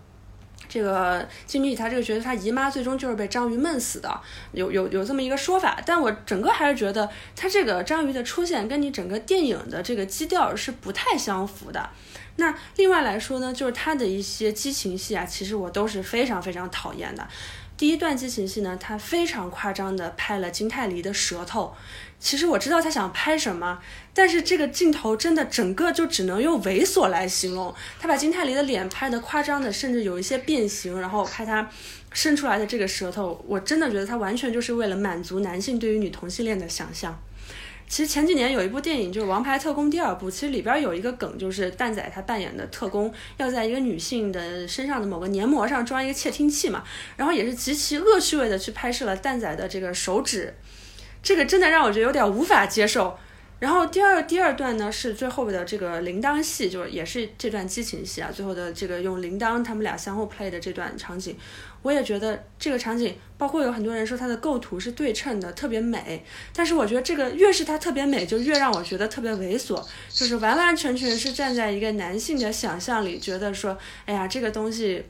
[0.67, 5.79] 这个金敏喜她这个角色，她姨妈最终就是被章鱼闷死的，有有有这么一个说法。
[5.85, 11.89] 但我整个还是觉得，它这个章鱼的出现跟你整个电影的这个基调是不太相符的。
[12.35, 17.27] 那另外来说呢，就是它的一些激情戏啊，其实我都是非常非常讨厌的。
[17.75, 21.73] 第一段激情戏呢，它非常夸张的拍了金泰梨的舌头。
[22.19, 23.79] 其实我知道他想拍什么，
[24.13, 27.73] 但是这个镜头真的整个就只能用猥琐来形容。
[27.99, 31.69] 他把金泰梨的脸拍的夸张的，甚至有一些变形，然后拍他
[32.11, 37.17] 伸出来的这个舌头，我真的觉得他完全就是为了满足男性对于女同性恋的想象。
[37.87, 46.83] 其实前几年有一部电影就是《王牌特工》第二部，其实里边有一个梗，就是蛋仔他扮演的特工要在一个女性的身上的某个黏膜上装一个窃听器嘛，
[47.15, 50.53] 然后也是极其恶趣味的去拍摄了蛋仔的这个手指。
[51.27, 53.13] 这个真的让我觉得有点无法接受。
[53.59, 61.35] 然后第二第二段呢是最后的这个铃铛戏，就是也是这段激情戏啊，最后的这个用铃铛他们俩相互 play 的这段场景，
[61.81, 66.23] 我也觉得这个场景，包括有很多人说它的构图是对称的，特别美。
[66.55, 75.03] 但是我觉得这个越是它特别美，就越让我觉得特别猥琐，就是完完全全是站在一个男性的想象里，觉得说，哎呀，这个东西。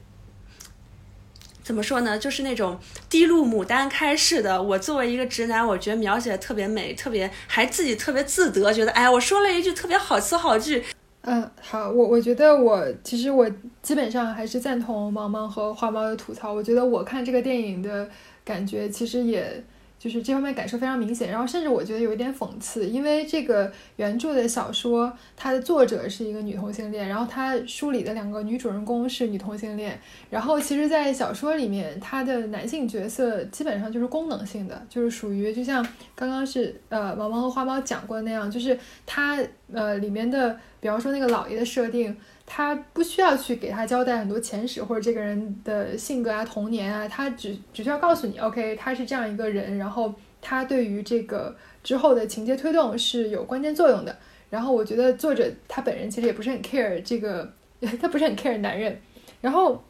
[1.68, 2.18] 怎么说呢？
[2.18, 4.64] 就是那种滴露牡丹开式的。
[4.64, 10.82] 我作为一个直男，我觉得描写特别美，特别还自己特别自得，觉得哎，我说了一句特别好词好句。
[11.24, 13.46] 嗯，好，我我觉得我其实我
[13.82, 16.54] 基本上还是赞同毛毛和花猫的吐槽。
[16.54, 18.08] 我觉得我看这个电影的
[18.46, 19.62] 感觉其实也。
[20.00, 35.86] 就是这方面感受非常明显，然后甚至我觉得有一点讽刺，因为这个原著的小说，它的作者是一个女同性恋，然后它书里的两个女主人公是女同性恋，然后其实，在小说里面，它的男性角色基本上就是功能性的，就是属于就像
[36.16, 39.40] 刚刚是呃毛毛和花猫讲过那样，就是它
[39.74, 42.16] 呃里面的，比方说那个老爷的设定。
[42.50, 54.18] 他不需要去给他交代很多前史或者这个人的性格啊、童年啊，他只只需要告诉你，OK，他是这样一个人，然后他对于这个之后的情节推动是有关键作用的。
[54.50, 57.52] 然后我觉得作者他本人其实也不是很 care 这个，
[58.02, 58.98] 他不是很 care 男人。
[59.42, 59.84] 然后，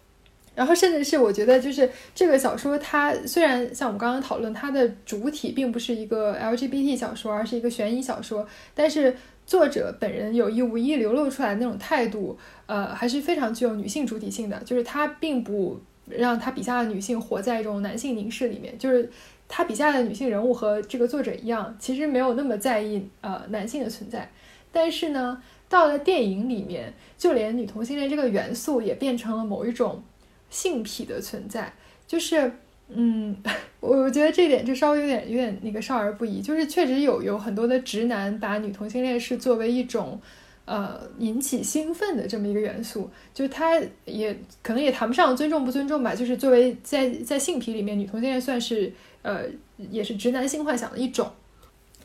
[0.55, 9.15] 然后甚至是我觉得就是这个小说，它虽然像我们刚刚讨论，它的主体并不是一个 LGBT 小说，而是一个悬疑小说，但是。
[9.47, 14.61] 作者本人有意无意流露出来那种态度，呃，还是非常具有女性主体性的。
[14.65, 19.09] 就是他并不让他笔下的女性活在一种男性凝视里面，就是
[19.47, 24.29] 他笔下的女性人物和这个作者一样，其实没有那么在意呃男性的存在。
[24.71, 30.03] 但是呢，到了电影里面，就连女同性恋这个元素也变成了某一种
[30.49, 31.73] 性癖的存在，
[32.05, 32.51] 就是。
[32.89, 33.35] 嗯，
[33.81, 40.17] 我我觉得这点就稍微有点有点那个少儿不宜，就是确实有有很多的直男把女同性恋是作为一种，
[40.63, 44.33] 呃，引起兴奋的这么一个元素，就是他也
[44.63, 49.41] 可能也谈不上尊重不尊重吧，就是作为在在性癖里面，女同性恋算是呃
[49.91, 51.29] 也是直男性幻想的一种，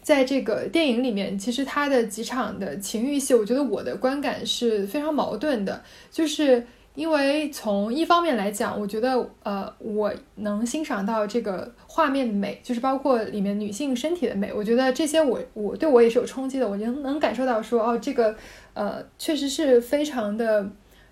[0.03, 6.67] 在这个电影里面，其实他的几场的情欲戏，我觉得我的观感是非常矛盾的，就是。
[6.95, 18.37] 因为从一方面来讲，我觉得呃，我能欣赏到这个画面的美，就是包括里面女性身体的美，我觉得这些我我对我也是有冲击的，我能能感受到说哦，这个
[18.75, 20.69] 呃确实是非常的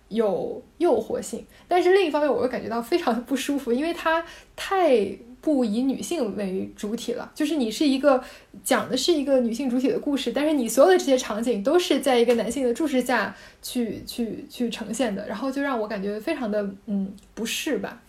[0.09, 4.25] 有诱惑性，但是另一方面，我又感觉到非常的不舒服，因为它
[4.55, 5.19] 太。
[5.41, 8.23] 不以女性为主体了，就是你是一个
[8.63, 18.01] 讲的是一个女性主体的故事，但是你所有的这些场景都是在一个男性的注视下去去去呈现的，然后就让我感觉非常的嗯不适吧。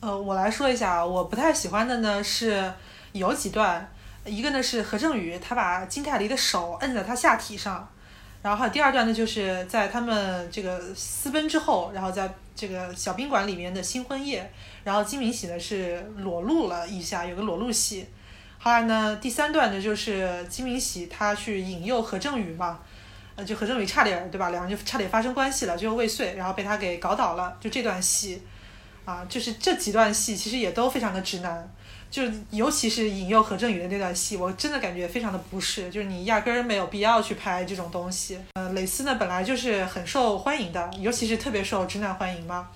[0.00, 2.72] 呃，我来说一下，我不太喜欢的呢是
[3.12, 3.88] 有几段，
[4.24, 7.88] 一个呢是何正宇他把金泰梨的手摁在他下体上，
[8.42, 14.50] 然后还有第二段呢就是在他们这个私奔之后，然后在这个小宾馆里面的新婚夜。
[14.84, 18.06] 然后金明喜呢是裸露了一下，有个裸露戏。
[18.58, 22.80] 后来呢，第三段呢就是金明喜他去引诱何正宇嘛，
[23.36, 24.50] 呃，就何正宇差点对吧？
[24.50, 27.54] 两人就差点发生关系了，最后未遂，然后被他给搞倒了。
[27.60, 28.42] 就这段戏，
[29.04, 31.70] 啊，就是这几段戏其实也都非常的直男，
[32.10, 38.38] 就尤其是引诱何正宇的那段戏，我真的感觉非常的不适，就是你压根儿没有必要去拍这种东西。
[38.54, 42.68] 呃，蕾丝呢本来就是很受欢迎的，尤其是特别受直男欢迎嘛。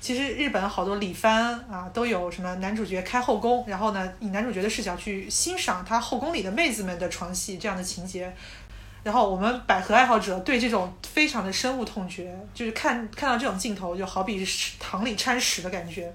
[0.00, 8.32] 其实日本好多里番啊，都有什么男主角开后宫，然后呢以男主角的视角去欣赏他后宫里的妹子们的床戏这样的情节，
[9.02, 16.14] 然后我们百合爱好者对这种非常的深恶痛绝，就是看看到这种镜头就好比是糖里掺屎的感觉。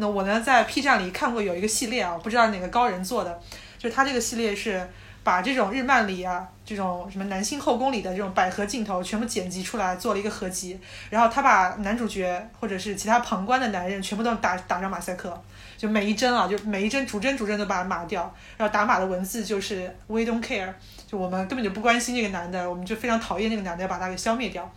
[0.00, 3.40] 那我呢在 P 站里看过有一个系列啊，不知道哪个高人做的，
[3.78, 4.88] 就他这个系列是
[5.22, 10.80] 把这种日漫里啊，这种什么男性后宫里的这种百合镜头全部剪辑出来，做了一个合集。
[11.10, 15.38] 然后他把男主角或者是其他旁观的男人全部都打打上马赛克，
[15.76, 18.34] 就每一帧啊，就每一帧逐帧逐帧都把它码掉。
[18.56, 20.72] 然后打码的文字就是 We don't care，
[21.06, 24.72] 就我们根本就不关心这个男的，我们就非常讨厌那个男的，要把他给消灭掉。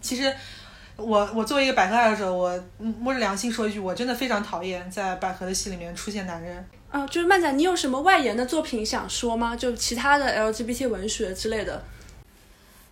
[0.00, 0.34] 其实。
[0.96, 6.64] 我我作为一个百合爱好者，我摸着良心说一句，我真的非常讨厌在百合的戏里面出现男人。
[6.90, 9.54] 啊，就是漫仔，你有什么外延的作品想说吗？
[9.54, 11.84] 就其他的 LGBT 文学之类的。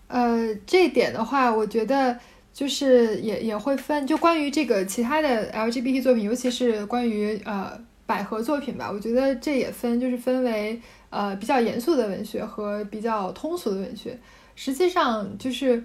[0.09, 2.19] 呃，这一点的话，我觉得
[2.53, 7.73] 就是也也会分，就关于这个其他的 LGBT 作品，尤其是关于呃
[8.05, 10.79] 百合作品吧，我觉得这也分，就是分为
[11.09, 14.19] 呃比较严肃的文学和比较通俗的文学。
[14.55, 15.83] 实际上就是。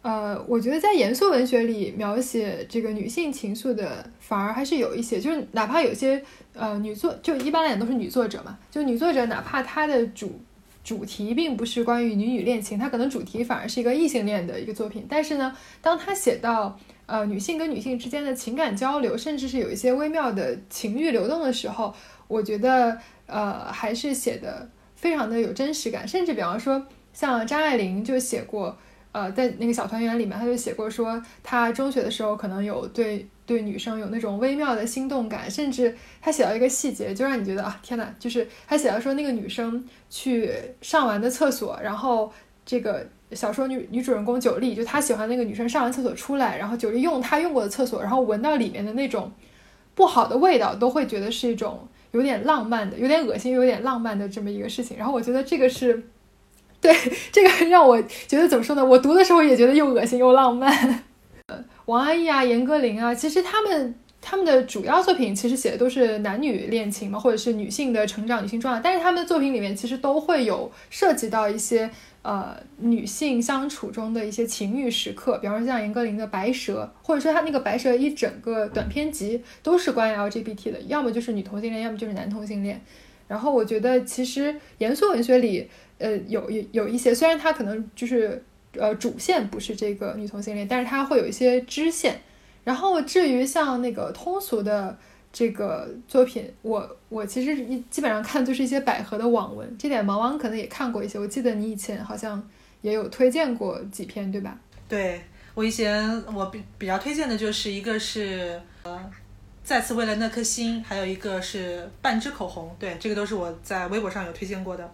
[0.00, 6.22] 呃，我觉得在严肃文学里描写这个女性情愫的，反而还是有一些，就是哪怕有些
[6.54, 10.40] 呃女作，就一般来讲都是女作者嘛，就女作者哪怕她的主
[10.84, 21.92] 主题并不是关于女女恋情，她可能主题反而是一个异性恋的一个作品，但是呢，当她写到呃女性跟女性之间的情感交流，甚至是有一些微妙的情欲流动的时候，
[22.28, 22.96] 我觉得
[23.26, 28.78] 呃还是写的非常的有真实感，甚至比方说像张爱玲就写过。
[29.18, 38.14] 呃，在那个小团圆里面，他就写过说，他中学的时候可能有对对女生有那种微妙的心动感，甚至他写到一个细节，就让你觉得啊，天哪！
[38.16, 42.32] 就是他写到说，那个女生去上完的厕所，然后
[42.64, 49.32] 这个小说女女主人公九莉，就他喜欢那个女生上完厕所出来，然后九莉用他用过的厕所，然后闻到里面的那种
[49.96, 54.96] 不好的味道，都会觉得是一种有点浪漫的、有点恶心、有点浪漫的这么一个事情。
[54.96, 56.08] 然后我觉得这个是。
[56.80, 56.94] 对
[57.32, 58.84] 这个让我觉得怎么说呢？
[58.84, 60.72] 我读的时候也觉得又恶心又浪漫。
[61.46, 68.80] 呃，王安忆啊，严歌苓啊，其实他们他们的主要作品其实写的都是男女恋情嘛，或者是女性的成长、女性状态。
[68.84, 71.90] 但是他们的作品里面其实都会有涉及到一些
[72.22, 82.80] 呃女性相处中的一些情欲时刻，比方说像严歌苓的《白蛇》，或者说他那个《白蛇》一整个短篇集都是关于 LGBT 的，要么就是女同性恋，要么就是男同性恋。
[83.26, 85.68] 然后我觉得其实严肃文学里。
[85.98, 88.42] 呃，有有有一些，虽然它可能就是
[88.72, 92.20] 呃主线不是这个女同性恋，但是它会有一些支线。
[92.64, 94.96] 然后至于像那个通俗的
[95.32, 101.18] 这个作品，我我其实一基本上看就是一些百合的网文，这点毛王可能也看过一些。
[101.18, 102.46] 我记得你以前好像
[102.82, 104.58] 也有推荐过几篇，对吧？
[104.86, 105.22] 对
[105.54, 109.10] 我以前我比比较推荐的就是一个是呃
[109.64, 114.90] 再次为了那颗心，还有一个是半支口红，对，这个都是我在微博上有推荐过的。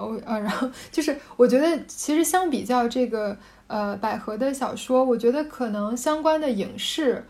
[0.00, 3.36] 哦啊，然后就是我觉得其实相比较这个
[3.66, 7.24] 呃百合的小说，我觉得可能相关的影视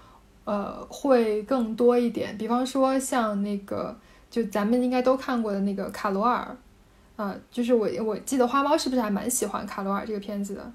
[0.44, 2.38] 呃会更多一点。
[2.38, 3.96] 比方说像那个
[4.30, 6.56] 就咱们应该都看过的那个卡罗尔
[7.16, 10.72] 啊，就是我我记得花猫是不是还蛮喜欢卡罗尔这个片子的？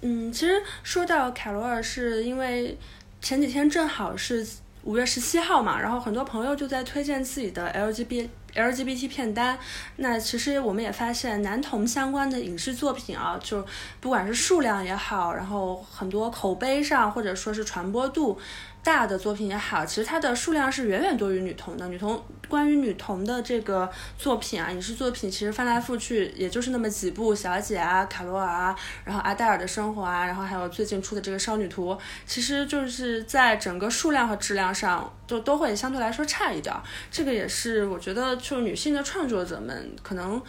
[0.00, 2.76] 嗯，其实说到卡罗尔，是因为
[3.20, 4.46] 前几天正好是
[4.84, 8.28] 五月十七号嘛，然后很多朋友就在推荐自己的 LGBT。
[8.54, 9.58] LGBT 片单，
[9.96, 13.64] 那其实我们也发现男同相关的影视作品啊，就
[14.00, 18.38] 不管是数量也好，然后很多口碑上或者说是传播度。
[18.84, 21.86] 大的作品也好，其实它的数量是远远多于女同的。
[21.86, 31.92] 女同关于女同的这个作品啊，影视作品其实翻来覆去也就是那么几部，《小姐》啊，《卡罗尔》啊，然后阿黛尔的生活啊，然后还有最近出的这个《少女图》，
[32.26, 36.74] 其实就是在整个数量和质量上就都会相对来说差一点。
[37.10, 40.42] 这个也是我觉得，就女性的创作者们可能，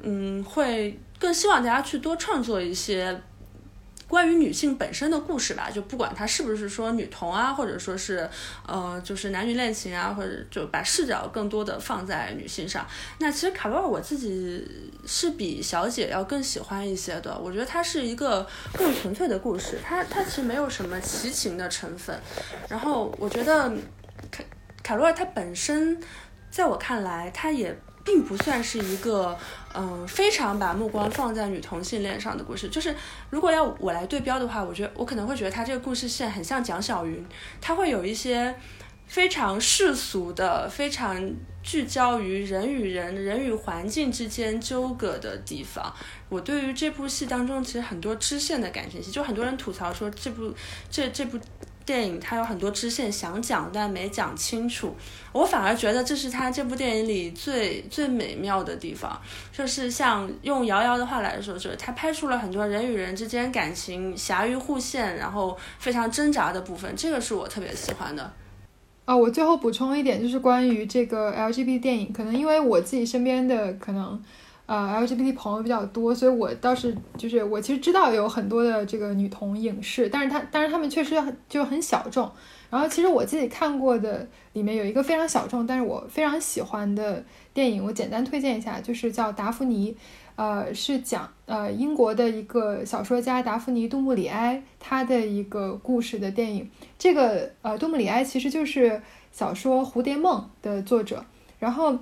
[0.00, 3.20] 嗯，会更希望大家去多创作一些。
[4.06, 8.28] 关于女性本身的故事吧，就不管她是不是说女同啊，或者说是，
[8.66, 12.86] 呃，就是男女恋情啊，或者就把视角更多的放在女性上。
[13.18, 14.66] 那其实卡罗尔我自己
[15.06, 22.18] 是比小姐要更喜欢一些的，我觉得它是一个更纯粹的故事，它它其实没有什么奇情的成分。
[22.68, 23.68] 然后我觉得
[24.30, 24.44] 卡
[24.82, 25.98] 卡罗尔它本身，
[26.50, 27.76] 在我看来，它也。
[28.04, 29.36] 并不算是一个，
[29.74, 32.68] 嗯，非常把目光放在女同性恋上的故事。
[32.68, 32.94] 就是
[33.30, 37.24] 如果要我来对标的话，我觉得我可能会觉得他这个故事线很像蒋小云，
[37.60, 38.54] 他会有一些
[39.06, 41.18] 非常世俗的、非常
[41.62, 45.90] 聚焦于人与人、人与环境之间纠葛的地方。
[46.28, 50.52] 我对于这部戏当中其实很多支线的感情戏，就很多人吐槽说这部
[50.90, 51.38] 这这部。
[51.86, 54.94] 电影它有很多支线想讲，但没讲清楚。
[55.32, 59.20] 我反而觉得这是他这部电影里最最美妙的地方，
[59.52, 66.94] 就是像用瑶瑶的话来说，就是他拍出了很多人与人之间感情狭于互现，然后非常挣扎的部分。
[66.96, 68.32] 这个是我特别喜欢的。
[69.04, 74.22] 啊，我最后补充一点，就是关于这个 LGBT 电影，可能因为我自己身边的可能，
[74.66, 82.30] 呃，LGBT 朋友比较多，所以我倒是就是我其实知道有很多的这个女同影视，但是她但是他们确实很就很小众。
[82.70, 89.92] 然后其实我自己看过的里面有一个非常小众，但是我非常喜欢的电影，我简单推荐一下，就是叫《达芙妮》。
[90.36, 96.68] 呃，是讲呃英国的一个小说家达芙妮·杜穆里埃他的一个故事的电影。
[96.98, 99.00] 这个呃杜穆里埃其实就是
[99.30, 101.24] 小说《蝴蝶梦》的作者。
[101.60, 101.96] 然后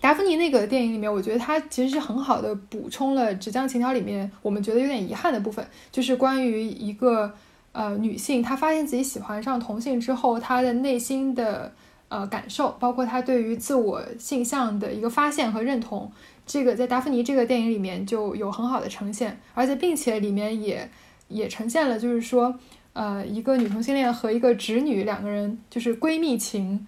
[0.00, 7.32] 达芙妮那个电影里面，我觉得它其实是很好的补充了《纸浆情调》里面我们觉得有点遗憾的部分，就是关于一个
[7.72, 11.72] 呃女性，她发现自己喜欢上同性之后，她的内心的
[12.08, 16.10] 呃感受，包括她对于自我性向的一个发现和认同。
[16.46, 20.90] 这个在达芙妮这个电影里面就有很好的呈现，而且并且里面也
[21.28, 22.58] 也呈现了，就是说，
[22.92, 26.84] 呃，一个女同性恋和一个直女两个人就是闺蜜情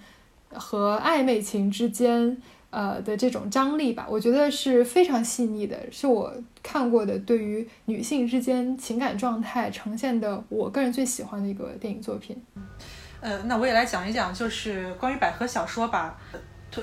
[0.53, 2.37] 和暧昧情之间，
[2.73, 12.43] 呃的这种张力吧，我觉得是非常细腻的，是我看过的对于女性之间情感状态呈现的，我个人最喜欢的一个电影作品。
[13.21, 16.19] 呃，那我也来讲一讲，就是关于百合小说吧。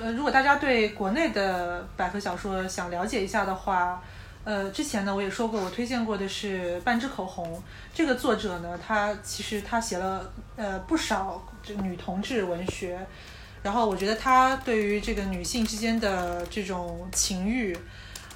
[0.00, 4.00] 呃，如果大家对国内的百合小说想了解一下的话，
[4.44, 7.60] 呃，之前呢我也说过，我推荐过的是半支口红。
[7.92, 12.98] 这个作者呢，他其实他写了呃不少这女同志文学，
[13.62, 17.76] 然后我觉得他对于这个女性之间的这种情欲，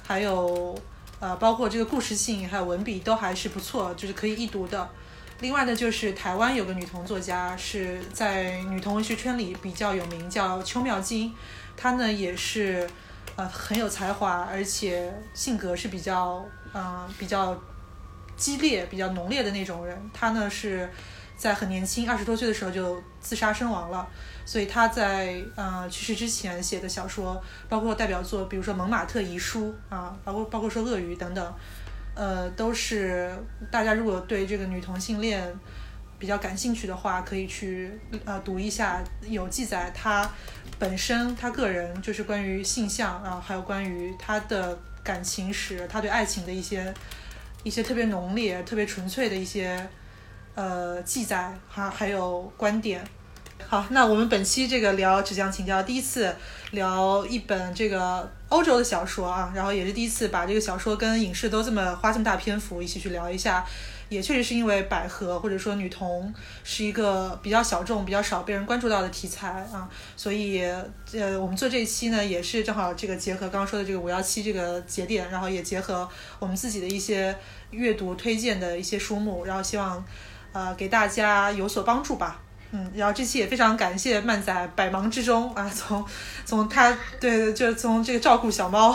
[0.05, 0.77] 还有
[1.19, 4.87] 呃包括这个故事性还有文笔都还是不错，就是可以一读的。
[5.41, 11.33] 另外呢，就是台湾有个女同作家是在女同文学圈里比较有名，叫邱妙金。
[11.75, 12.89] 她呢也是
[13.35, 17.59] 呃很有才华，而且性格是比较嗯比较
[18.37, 19.99] 激烈、比较浓烈的那种人。
[20.13, 20.89] 她呢是
[21.35, 24.07] 在很年轻，二十多岁的时候就自杀身亡了。
[24.45, 31.53] 所以她在呃去世之前写的小说，包括代表作，比如说《蒙马特遗书》啊，包括包括说《鳄鱼》等等。
[32.17, 33.29] 呃，都是
[33.69, 35.53] 大家如果对这个女同性恋
[36.17, 37.91] 比较感兴趣的话，可以去
[38.23, 40.25] 呃读一下，有记载她
[40.79, 46.93] 本身她个人就是关于性向啊，还有关于她的感情史，她对爱情的一些
[47.63, 49.85] 一些特别浓烈、特别纯粹的一些
[50.53, 53.05] 呃记载哈，还有观点。
[53.67, 56.33] 好，那我们本期这个聊纸浆情调，第一次
[56.71, 63.65] 聊一本这个欧洲的小说啊，然后也是第一次把这个小说跟影视都这么花这么大篇幅一起去聊一下，
[64.07, 66.31] 也确实是因为百合或者说女同
[66.63, 70.61] 是一个比较小众、比较少被人关注到的题材啊，所以
[71.13, 76.07] 呃，我们做这一期呢，也是正好这个结合刚刚说的这个五幺七这个节点，然后也结合
[76.37, 77.35] 我们自己的一些
[77.71, 80.05] 阅读推荐的一些书目，然后希望
[80.53, 82.39] 呃给大家有所帮助吧。
[82.71, 86.03] 嗯，然后这期也非常感谢曼仔百忙之中啊，从
[86.45, 88.91] 从他对，就从这个照顾小猫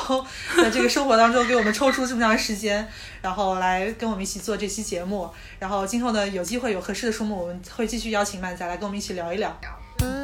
[0.56, 2.86] 的这个生活当中给我们抽出这么长时间，
[3.22, 5.30] 然后来跟我们一起做这期节目。
[5.58, 9.54] 然后今后呢，有机会有合适的书目，我们会继续邀请曼仔来跟我们一起聊一聊。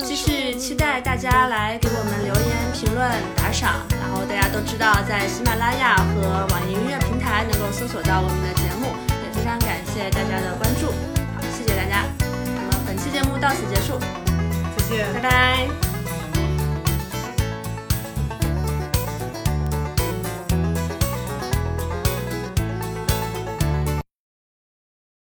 [0.02, 3.86] 继续期待大家来给我们留言、评论、打赏。
[4.00, 8.94] 然后大家都知道，在喜马拉雅和网易音乐平台能够搜索到我们的节目，
[9.24, 10.86] 也非常感谢大家的关注。
[11.34, 12.25] 好，谢谢大家。
[13.40, 13.98] 到此结束，
[14.76, 15.85] 再见，拜拜。